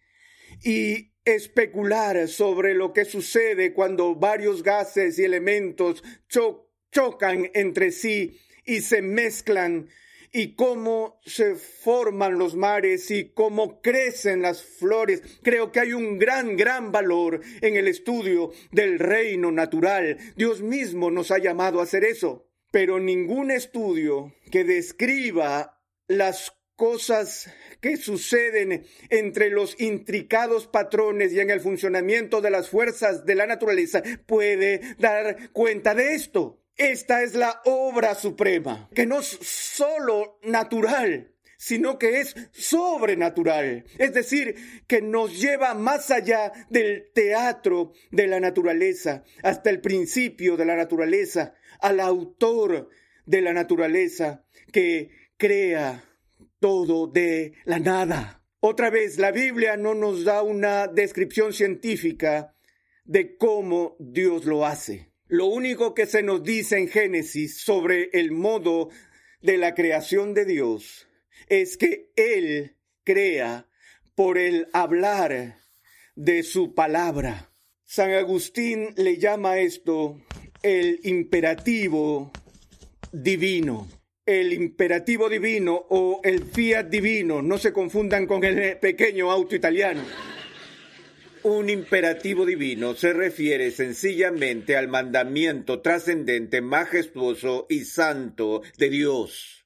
y 0.64 1.12
especular 1.26 2.28
sobre 2.28 2.74
lo 2.74 2.92
que 2.92 3.06
sucede 3.06 3.74
cuando 3.74 4.16
varios 4.16 4.64
gases 4.64 5.20
y 5.20 5.24
elementos 5.24 6.04
chocan 6.28 6.71
chocan 6.92 7.50
entre 7.54 7.92
sí 7.92 8.40
y 8.66 8.82
se 8.82 9.02
mezclan 9.02 9.90
y 10.34 10.56
cómo 10.56 11.20
se 11.26 11.56
forman 11.56 12.38
los 12.38 12.56
mares 12.56 13.12
y 13.12 13.32
cómo 13.34 13.82
crecen 13.82 14.42
las 14.42 14.64
flores. 14.64 15.22
Creo 15.44 15.72
que 15.72 15.82
hay 15.82 15.94
un 15.94 16.20
gran, 16.20 16.56
gran 16.56 16.92
valor 16.92 17.42
en 17.62 17.76
el 17.76 17.88
estudio 17.88 18.52
del 18.72 18.98
reino 19.00 19.52
natural. 19.52 20.18
Dios 20.38 20.62
mismo 20.62 21.12
nos 21.12 21.32
ha 21.32 21.38
llamado 21.38 21.80
a 21.80 21.84
hacer 21.84 22.04
eso. 22.04 22.48
Pero 22.72 23.02
ningún 23.02 23.52
estudio 23.52 24.34
que 24.50 24.64
describa 24.64 25.82
las 26.08 26.54
cosas 26.78 27.54
que 27.82 27.98
suceden 27.98 28.86
entre 29.10 29.50
los 29.50 29.80
intricados 29.80 30.68
patrones 30.68 31.34
y 31.34 31.42
en 31.42 31.50
el 31.50 31.60
funcionamiento 31.60 32.40
de 32.40 32.50
las 32.50 32.70
fuerzas 32.70 33.26
de 33.26 33.36
la 33.36 33.46
naturaleza 33.46 34.02
puede 34.26 34.96
dar 34.98 35.52
cuenta 35.52 35.94
de 35.94 36.16
esto. 36.16 36.61
Esta 36.78 37.22
es 37.24 37.36
la 37.36 37.62
obra 37.66 38.16
suprema, 38.16 38.90
que 38.96 39.06
no 39.06 39.20
es 39.20 39.38
solo 39.42 40.40
natural, 40.44 41.36
sino 41.58 42.00
que 42.00 42.22
es 42.22 42.36
sobrenatural. 42.52 43.86
Es 44.00 44.14
decir, 44.14 44.56
que 44.88 45.02
nos 45.02 45.40
lleva 45.40 45.76
más 45.76 46.10
allá 46.10 46.52
del 46.70 47.12
teatro 47.14 47.94
de 48.10 48.26
la 48.26 48.40
naturaleza, 48.40 49.24
hasta 49.44 49.70
el 49.70 49.80
principio 49.80 50.58
de 50.58 50.66
la 50.66 50.76
naturaleza, 50.76 51.54
al 51.80 52.00
autor 52.00 52.90
de 53.26 53.42
la 53.42 53.54
naturaleza 53.54 54.44
que 54.72 55.12
crea 55.38 56.04
todo 56.60 57.08
de 57.08 57.54
la 57.66 57.80
nada. 57.80 58.44
Otra 58.60 58.90
vez, 58.90 59.18
la 59.18 59.32
Biblia 59.32 59.78
no 59.78 59.94
nos 59.94 60.24
da 60.24 60.44
una 60.44 60.88
descripción 60.88 61.54
científica 61.54 62.56
de 63.04 63.36
cómo 63.38 63.96
Dios 64.00 64.46
lo 64.46 64.66
hace. 64.66 65.11
Lo 65.32 65.46
único 65.46 65.94
que 65.94 66.08
se 66.08 66.24
nos 66.24 66.44
dice 66.44 66.78
en 66.78 66.90
Génesis 66.90 67.62
sobre 67.62 68.10
el 68.12 68.34
modo 68.34 68.90
de 69.42 69.58
la 69.58 69.74
creación 69.74 70.34
de 70.34 70.44
Dios 70.44 71.08
es 71.48 71.78
que 71.78 72.12
Él 72.18 72.76
crea 73.06 73.66
por 74.14 74.38
el 74.38 74.68
hablar 74.74 75.56
de 76.16 76.44
su 76.44 76.76
palabra. 76.76 77.50
San 77.86 78.12
Agustín 78.12 78.94
le 78.98 79.20
llama 79.20 79.60
esto 79.60 80.20
el 80.64 81.00
imperativo 81.04 82.34
divino. 83.14 83.88
El 84.26 84.52
imperativo 84.52 85.30
divino 85.30 85.86
o 85.92 86.20
el 86.26 86.44
fiat 86.44 86.88
divino, 86.88 87.42
no 87.42 87.58
se 87.58 87.72
confundan 87.72 88.28
con 88.28 88.44
el 88.44 88.78
pequeño 88.80 89.32
auto 89.32 89.56
italiano. 89.56 90.04
Un 91.44 91.72
imperativo 91.72 92.46
divino 92.46 92.94
se 92.94 93.14
refiere 93.14 93.72
sencillamente 93.72 94.78
al 94.78 94.88
mandamiento 94.88 95.82
trascendente, 95.82 96.62
majestuoso 96.62 97.66
y 97.68 97.86
santo 97.86 98.62
de 98.78 98.90
Dios, 98.92 99.66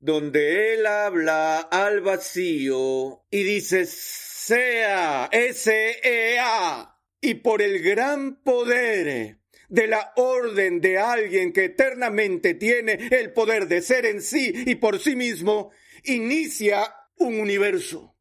donde 0.00 0.74
Él 0.74 0.86
habla 0.86 1.60
al 1.60 2.00
vacío 2.00 3.24
y 3.30 3.42
dice, 3.44 3.86
sea, 3.86 5.28
S-E-A, 5.30 7.00
y 7.20 7.34
por 7.34 7.62
el 7.62 7.80
gran 7.80 8.42
poder 8.42 9.38
de 9.68 9.86
la 9.86 10.12
orden 10.16 10.80
de 10.80 10.98
alguien 10.98 11.52
que 11.52 11.66
eternamente 11.66 12.54
tiene 12.54 12.98
el 13.12 13.32
poder 13.32 13.68
de 13.68 13.80
ser 13.80 14.06
en 14.06 14.20
sí 14.20 14.52
y 14.66 14.74
por 14.74 14.98
sí 14.98 15.14
mismo, 15.14 15.70
inicia 16.02 16.94
un 17.16 17.38
universo. 17.38 18.13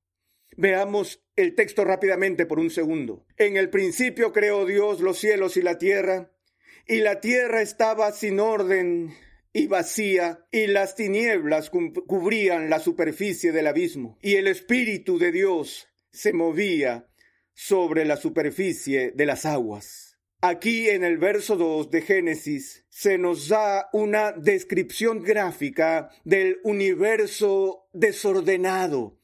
Veamos 0.58 1.24
el 1.36 1.56
texto 1.56 1.84
rápidamente 1.84 2.46
por 2.46 2.60
un 2.60 2.70
segundo. 2.70 3.26
En 3.38 3.58
el 3.58 3.70
principio 3.70 4.32
creó 4.32 4.66
Dios 4.66 5.00
los 5.00 5.18
cielos 5.18 5.58
y 5.58 5.62
la 5.62 5.78
tierra, 5.78 6.32
y 6.88 6.98
la 6.98 7.20
tierra 7.20 7.62
estaba 7.62 8.12
sin 8.12 8.40
orden 8.40 9.14
y 9.54 9.68
vacía, 9.68 10.46
y 10.52 10.68
las 10.68 10.96
tinieblas 10.96 11.70
cubrían 11.70 12.70
la 12.70 12.80
superficie 12.80 13.52
del 13.52 13.68
abismo, 13.68 14.18
y 14.22 14.36
el 14.36 14.48
Espíritu 14.48 15.20
de 15.20 15.32
Dios 15.32 15.88
se 16.12 16.34
movía 16.34 17.08
sobre 17.54 18.06
la 18.06 18.18
superficie 18.18 19.12
de 19.12 19.26
las 19.26 19.46
aguas. 19.46 20.18
Aquí 20.42 20.90
en 20.90 21.06
el 21.06 21.20
verso 21.20 21.56
2 21.56 21.90
de 21.90 22.02
Génesis 22.02 22.86
se 22.90 23.18
nos 23.18 23.48
da 23.48 23.88
una 23.94 24.34
descripción 24.34 25.22
gráfica 25.24 26.10
del 26.26 26.60
universo 26.64 27.88
desordenado, 27.94 29.22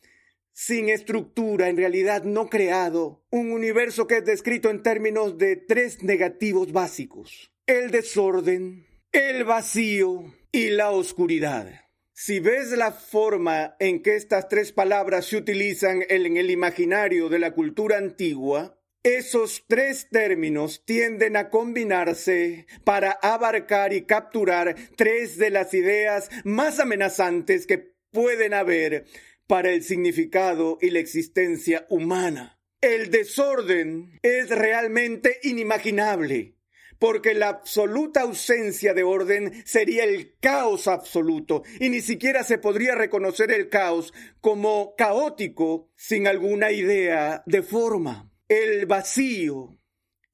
sin 0.59 0.89
estructura, 0.89 1.69
en 1.69 1.77
realidad 1.77 2.23
no 2.23 2.49
creado, 2.49 3.23
un 3.29 3.53
universo 3.53 4.07
que 4.07 4.17
es 4.17 4.25
descrito 4.25 4.69
en 4.69 4.83
términos 4.83 5.37
de 5.37 5.55
tres 5.55 6.03
negativos 6.03 6.73
básicos, 6.73 7.53
el 7.65 7.91
desorden, 7.91 8.85
el 9.13 9.45
vacío 9.45 10.25
y 10.51 10.71
la 10.71 10.91
oscuridad. 10.91 11.85
Si 12.11 12.41
ves 12.41 12.71
la 12.71 12.91
forma 12.91 13.77
en 13.79 14.01
que 14.01 14.17
estas 14.17 14.49
tres 14.49 14.73
palabras 14.73 15.27
se 15.27 15.37
utilizan 15.37 16.03
en 16.09 16.35
el 16.35 16.51
imaginario 16.51 17.29
de 17.29 17.39
la 17.39 17.51
cultura 17.51 17.97
antigua, 17.97 18.77
esos 19.01 19.63
tres 19.65 20.09
términos 20.11 20.83
tienden 20.83 21.37
a 21.37 21.49
combinarse 21.49 22.67
para 22.83 23.11
abarcar 23.11 23.93
y 23.93 24.01
capturar 24.01 24.75
tres 24.97 25.37
de 25.37 25.51
las 25.51 25.73
ideas 25.73 26.29
más 26.43 26.81
amenazantes 26.81 27.65
que 27.65 27.95
pueden 28.11 28.53
haber 28.53 29.05
para 29.49 29.71
el 29.71 29.83
significado 29.83 30.77
y 30.79 30.91
la 30.91 30.99
existencia 30.99 31.87
humana. 31.89 32.59
El 32.81 33.09
desorden 33.09 34.19
es 34.21 34.49
realmente 34.49 35.39
inimaginable, 35.41 36.53
porque 36.99 37.33
la 37.33 37.47
absoluta 37.49 38.21
ausencia 38.21 38.93
de 38.93 39.01
orden 39.01 39.63
sería 39.65 40.03
el 40.03 40.37
caos 40.39 40.87
absoluto, 40.87 41.63
y 41.79 41.89
ni 41.89 42.01
siquiera 42.01 42.43
se 42.43 42.59
podría 42.59 42.93
reconocer 42.93 43.51
el 43.51 43.69
caos 43.69 44.13
como 44.39 44.93
caótico 44.95 45.89
sin 45.95 46.27
alguna 46.27 46.71
idea 46.71 47.41
de 47.47 47.63
forma. 47.63 48.31
El 48.47 48.85
vacío 48.85 49.79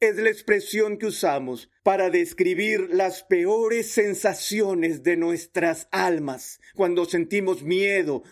es 0.01 0.17
la 0.17 0.30
expresión 0.30 0.97
que 0.97 1.06
usamos 1.06 1.69
para 1.84 2.10
describir 2.10 2.89
las 2.91 3.23
peores 3.23 3.89
sensaciones 3.91 5.04
de 5.04 5.15
nuestras 5.15 5.88
almas 5.91 6.60
cuando 6.75 7.06
sentimos 7.06 7.63
miedo 7.63 8.23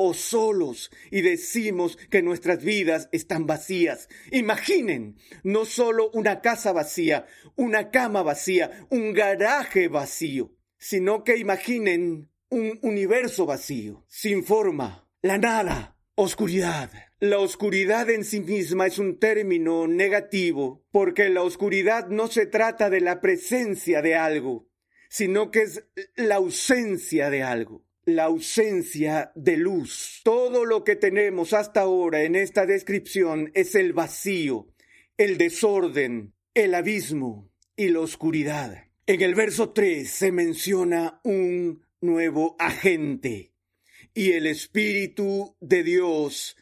o 0.00 0.14
solos 0.14 0.92
y 1.10 1.22
decimos 1.22 1.96
que 2.08 2.22
nuestras 2.22 2.62
vidas 2.62 3.08
están 3.10 3.46
vacías. 3.46 4.08
Imaginen, 4.30 5.16
no 5.42 5.64
solo 5.64 6.08
una 6.14 6.40
casa 6.40 6.70
vacía, 6.70 7.26
una 7.56 7.90
cama 7.90 8.22
vacía, 8.22 8.86
un 8.90 9.12
garaje 9.12 9.88
vacío, 9.88 10.54
sino 10.78 11.24
que 11.24 11.36
imaginen 11.36 12.30
un 12.48 12.78
universo 12.82 13.44
vacío, 13.44 14.04
sin 14.06 14.44
forma, 14.44 15.10
la 15.20 15.36
nada, 15.36 15.98
oscuridad. 16.14 16.92
La 17.18 17.40
oscuridad 17.40 18.08
en 18.08 18.24
sí 18.24 18.38
misma 18.38 18.86
es 18.86 19.00
un 19.00 19.18
término 19.18 19.88
negativo, 19.88 20.86
porque 20.92 21.28
la 21.28 21.42
oscuridad 21.42 22.06
no 22.06 22.28
se 22.28 22.46
trata 22.46 22.88
de 22.88 23.00
la 23.00 23.20
presencia 23.20 24.00
de 24.00 24.14
algo, 24.14 24.68
sino 25.08 25.50
que 25.50 25.62
es 25.62 25.82
la 26.14 26.36
ausencia 26.36 27.30
de 27.30 27.42
algo 27.42 27.87
la 28.08 28.24
ausencia 28.24 29.32
de 29.34 29.58
luz. 29.58 30.22
Todo 30.24 30.64
lo 30.64 30.82
que 30.82 30.96
tenemos 30.96 31.52
hasta 31.52 31.82
ahora 31.82 32.22
en 32.22 32.36
esta 32.36 32.64
descripción 32.64 33.50
es 33.52 33.74
el 33.74 33.92
vacío, 33.92 34.66
el 35.18 35.36
desorden, 35.36 36.32
el 36.54 36.74
abismo 36.74 37.50
y 37.76 37.88
la 37.88 38.00
oscuridad. 38.00 38.86
En 39.06 39.20
el 39.20 39.34
verso 39.34 39.74
3 39.74 40.10
se 40.10 40.32
menciona 40.32 41.20
un 41.22 41.82
nuevo 42.00 42.56
agente 42.58 43.52
y 44.14 44.32
el 44.32 44.46
Espíritu 44.46 45.54
de 45.60 45.82
Dios 45.82 46.56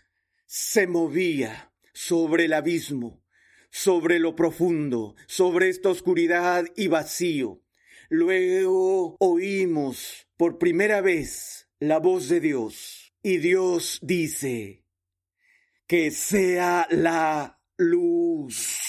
se 0.46 0.88
movía 0.88 1.72
sobre 1.92 2.46
el 2.46 2.54
abismo, 2.54 3.22
sobre 3.70 4.18
lo 4.18 4.35
profundo, 4.35 5.14
sobre 5.28 5.68
esta 5.68 5.90
oscuridad 5.90 6.64
y 6.74 6.88
vacío. 6.88 7.62
Luego 8.09 9.16
oímos 9.20 10.25
por 10.37 10.59
primera 10.59 11.01
vez 11.01 11.68
la 11.79 11.99
voz 11.99 12.29
de 12.29 12.40
Dios 12.40 13.14
y 13.22 13.38
Dios 13.38 13.99
dice 14.03 14.85
que 15.87 16.11
sea 16.11 16.87
la 16.90 17.61
luz. 17.77 18.87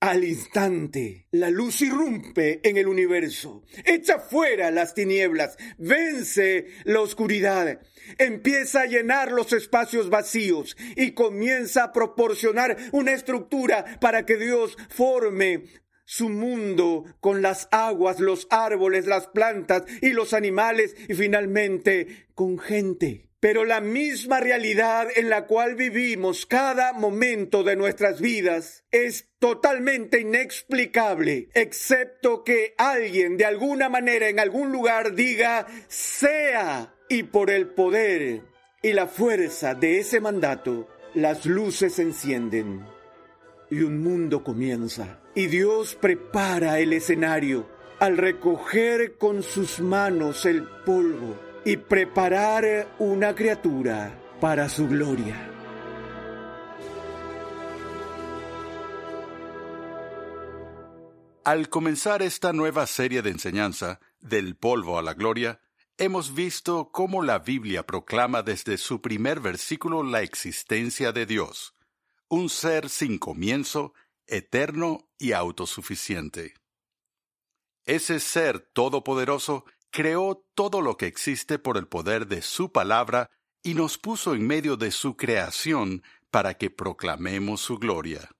Al 0.00 0.24
instante, 0.24 1.28
la 1.30 1.48
luz 1.48 1.80
irrumpe 1.80 2.60
en 2.68 2.76
el 2.76 2.88
universo, 2.88 3.62
echa 3.84 4.18
fuera 4.18 4.72
las 4.72 4.94
tinieblas, 4.94 5.56
vence 5.78 6.66
la 6.82 7.00
oscuridad, 7.00 7.80
empieza 8.18 8.80
a 8.80 8.86
llenar 8.86 9.30
los 9.30 9.52
espacios 9.52 10.10
vacíos 10.10 10.76
y 10.96 11.12
comienza 11.12 11.84
a 11.84 11.92
proporcionar 11.92 12.76
una 12.90 13.12
estructura 13.12 14.00
para 14.00 14.26
que 14.26 14.38
Dios 14.38 14.76
forme 14.88 15.66
su 16.12 16.28
mundo 16.28 17.06
con 17.20 17.40
las 17.40 17.68
aguas, 17.70 18.20
los 18.20 18.46
árboles, 18.50 19.06
las 19.06 19.28
plantas 19.28 19.84
y 20.02 20.10
los 20.10 20.34
animales 20.34 20.94
y 21.08 21.14
finalmente 21.14 22.26
con 22.34 22.58
gente. 22.58 23.30
Pero 23.40 23.64
la 23.64 23.80
misma 23.80 24.38
realidad 24.38 25.08
en 25.16 25.30
la 25.30 25.46
cual 25.46 25.74
vivimos 25.74 26.44
cada 26.44 26.92
momento 26.92 27.64
de 27.64 27.76
nuestras 27.76 28.20
vidas 28.20 28.84
es 28.90 29.30
totalmente 29.38 30.20
inexplicable, 30.20 31.48
excepto 31.54 32.44
que 32.44 32.74
alguien 32.76 33.38
de 33.38 33.46
alguna 33.46 33.88
manera 33.88 34.28
en 34.28 34.38
algún 34.38 34.70
lugar 34.70 35.14
diga 35.14 35.66
sea 35.88 36.94
y 37.08 37.22
por 37.22 37.50
el 37.50 37.68
poder 37.68 38.42
y 38.82 38.92
la 38.92 39.06
fuerza 39.06 39.74
de 39.74 40.00
ese 40.00 40.20
mandato 40.20 40.88
las 41.14 41.46
luces 41.46 41.94
se 41.94 42.02
encienden 42.02 42.91
y 43.72 43.80
un 43.80 44.02
mundo 44.02 44.44
comienza. 44.44 45.18
Y 45.34 45.46
Dios 45.46 45.94
prepara 45.94 46.78
el 46.78 46.92
escenario 46.92 47.66
al 47.98 48.18
recoger 48.18 49.16
con 49.16 49.42
sus 49.42 49.80
manos 49.80 50.44
el 50.44 50.64
polvo 50.84 51.40
y 51.64 51.78
preparar 51.78 52.94
una 52.98 53.34
criatura 53.34 54.20
para 54.40 54.68
su 54.68 54.86
gloria. 54.88 55.48
Al 61.44 61.70
comenzar 61.70 62.22
esta 62.22 62.52
nueva 62.52 62.86
serie 62.86 63.22
de 63.22 63.30
enseñanza, 63.30 64.00
del 64.20 64.54
polvo 64.54 64.98
a 64.98 65.02
la 65.02 65.14
gloria, 65.14 65.60
hemos 65.96 66.34
visto 66.34 66.90
cómo 66.92 67.22
la 67.22 67.38
Biblia 67.38 67.86
proclama 67.86 68.42
desde 68.42 68.76
su 68.76 69.00
primer 69.00 69.40
versículo 69.40 70.02
la 70.02 70.20
existencia 70.20 71.10
de 71.12 71.24
Dios, 71.24 71.74
un 72.32 72.48
ser 72.48 72.88
sin 72.88 73.18
comienzo, 73.18 73.92
eterno 74.26 75.06
y 75.18 75.32
autosuficiente. 75.32 76.54
Ese 77.84 78.20
ser 78.20 78.60
todopoderoso 78.72 79.66
creó 79.90 80.42
todo 80.54 80.80
lo 80.80 80.96
que 80.96 81.04
existe 81.04 81.58
por 81.58 81.76
el 81.76 81.88
poder 81.88 82.26
de 82.26 82.40
su 82.40 82.72
palabra 82.72 83.28
y 83.62 83.74
nos 83.74 83.98
puso 83.98 84.34
en 84.34 84.46
medio 84.46 84.78
de 84.78 84.92
su 84.92 85.14
creación 85.14 86.02
para 86.30 86.54
que 86.54 86.70
proclamemos 86.70 87.60
su 87.60 87.76
gloria. 87.76 88.30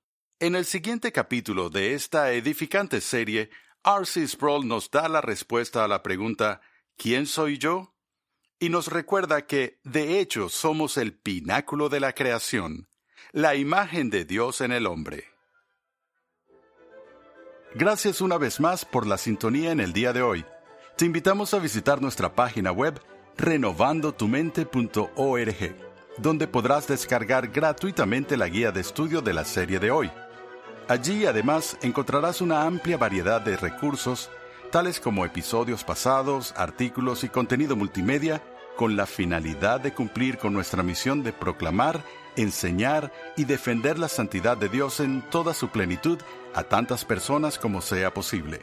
En 0.40 0.54
el 0.54 0.64
siguiente 0.64 1.12
capítulo 1.12 1.68
de 1.68 1.92
esta 1.92 2.32
edificante 2.32 3.02
serie, 3.02 3.50
R.C. 3.84 4.26
Sproul 4.26 4.66
nos 4.66 4.90
da 4.90 5.06
la 5.06 5.20
respuesta 5.20 5.84
a 5.84 5.88
la 5.88 6.02
pregunta 6.02 6.62
¿Quién 6.96 7.26
soy 7.26 7.58
yo? 7.58 7.94
y 8.58 8.70
nos 8.70 8.86
recuerda 8.86 9.46
que, 9.46 9.80
de 9.84 10.18
hecho, 10.18 10.48
somos 10.48 10.96
el 10.96 11.12
pináculo 11.12 11.90
de 11.90 12.00
la 12.00 12.14
creación, 12.14 12.88
la 13.34 13.54
imagen 13.54 14.10
de 14.10 14.26
Dios 14.26 14.60
en 14.60 14.72
el 14.72 14.86
hombre. 14.86 15.24
Gracias 17.74 18.20
una 18.20 18.36
vez 18.36 18.60
más 18.60 18.84
por 18.84 19.06
la 19.06 19.16
sintonía 19.16 19.72
en 19.72 19.80
el 19.80 19.94
día 19.94 20.12
de 20.12 20.20
hoy. 20.20 20.44
Te 20.98 21.06
invitamos 21.06 21.54
a 21.54 21.58
visitar 21.58 22.02
nuestra 22.02 22.34
página 22.34 22.72
web 22.72 23.00
renovandotumente.org, 23.38 25.76
donde 26.18 26.46
podrás 26.46 26.88
descargar 26.88 27.48
gratuitamente 27.48 28.36
la 28.36 28.48
guía 28.48 28.70
de 28.70 28.82
estudio 28.82 29.22
de 29.22 29.32
la 29.32 29.46
serie 29.46 29.78
de 29.78 29.90
hoy. 29.90 30.10
Allí 30.88 31.24
además 31.24 31.78
encontrarás 31.80 32.42
una 32.42 32.64
amplia 32.64 32.98
variedad 32.98 33.40
de 33.40 33.56
recursos, 33.56 34.28
tales 34.70 35.00
como 35.00 35.24
episodios 35.24 35.84
pasados, 35.84 36.52
artículos 36.54 37.24
y 37.24 37.30
contenido 37.30 37.76
multimedia, 37.76 38.42
con 38.76 38.96
la 38.96 39.06
finalidad 39.06 39.80
de 39.80 39.92
cumplir 39.92 40.38
con 40.38 40.52
nuestra 40.52 40.82
misión 40.82 41.22
de 41.22 41.32
proclamar, 41.32 42.04
enseñar 42.36 43.12
y 43.36 43.44
defender 43.44 43.98
la 43.98 44.08
santidad 44.08 44.56
de 44.56 44.68
Dios 44.68 45.00
en 45.00 45.22
toda 45.30 45.54
su 45.54 45.68
plenitud 45.68 46.18
a 46.54 46.64
tantas 46.64 47.04
personas 47.04 47.58
como 47.58 47.80
sea 47.80 48.12
posible. 48.12 48.60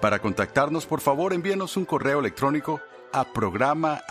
Para 0.00 0.18
contactarnos, 0.18 0.86
por 0.86 1.00
favor, 1.00 1.32
envíenos 1.32 1.76
un 1.76 1.84
correo 1.84 2.20
electrónico 2.20 2.80
a 3.12 3.24
programa 3.24 4.02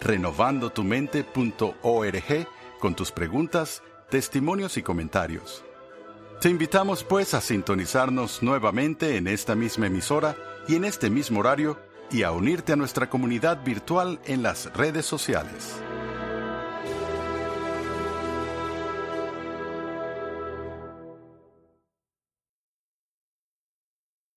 renovandotumente.org 0.00 2.48
con 2.78 2.94
tus 2.94 3.10
preguntas, 3.10 3.82
testimonios 4.10 4.76
y 4.76 4.82
comentarios. 4.82 5.64
Te 6.40 6.48
invitamos 6.48 7.04
pues 7.04 7.34
a 7.34 7.40
sintonizarnos 7.40 8.42
nuevamente 8.42 9.16
en 9.16 9.26
esta 9.26 9.54
misma 9.54 9.88
emisora 9.88 10.36
y 10.68 10.76
en 10.76 10.84
este 10.84 11.10
mismo 11.10 11.40
horario 11.40 11.78
y 12.12 12.22
a 12.22 12.32
unirte 12.32 12.72
a 12.72 12.76
nuestra 12.76 13.08
comunidad 13.08 13.62
virtual 13.64 14.18
en 14.26 14.42
las 14.42 14.72
redes 14.74 15.06
sociales. 15.06 15.80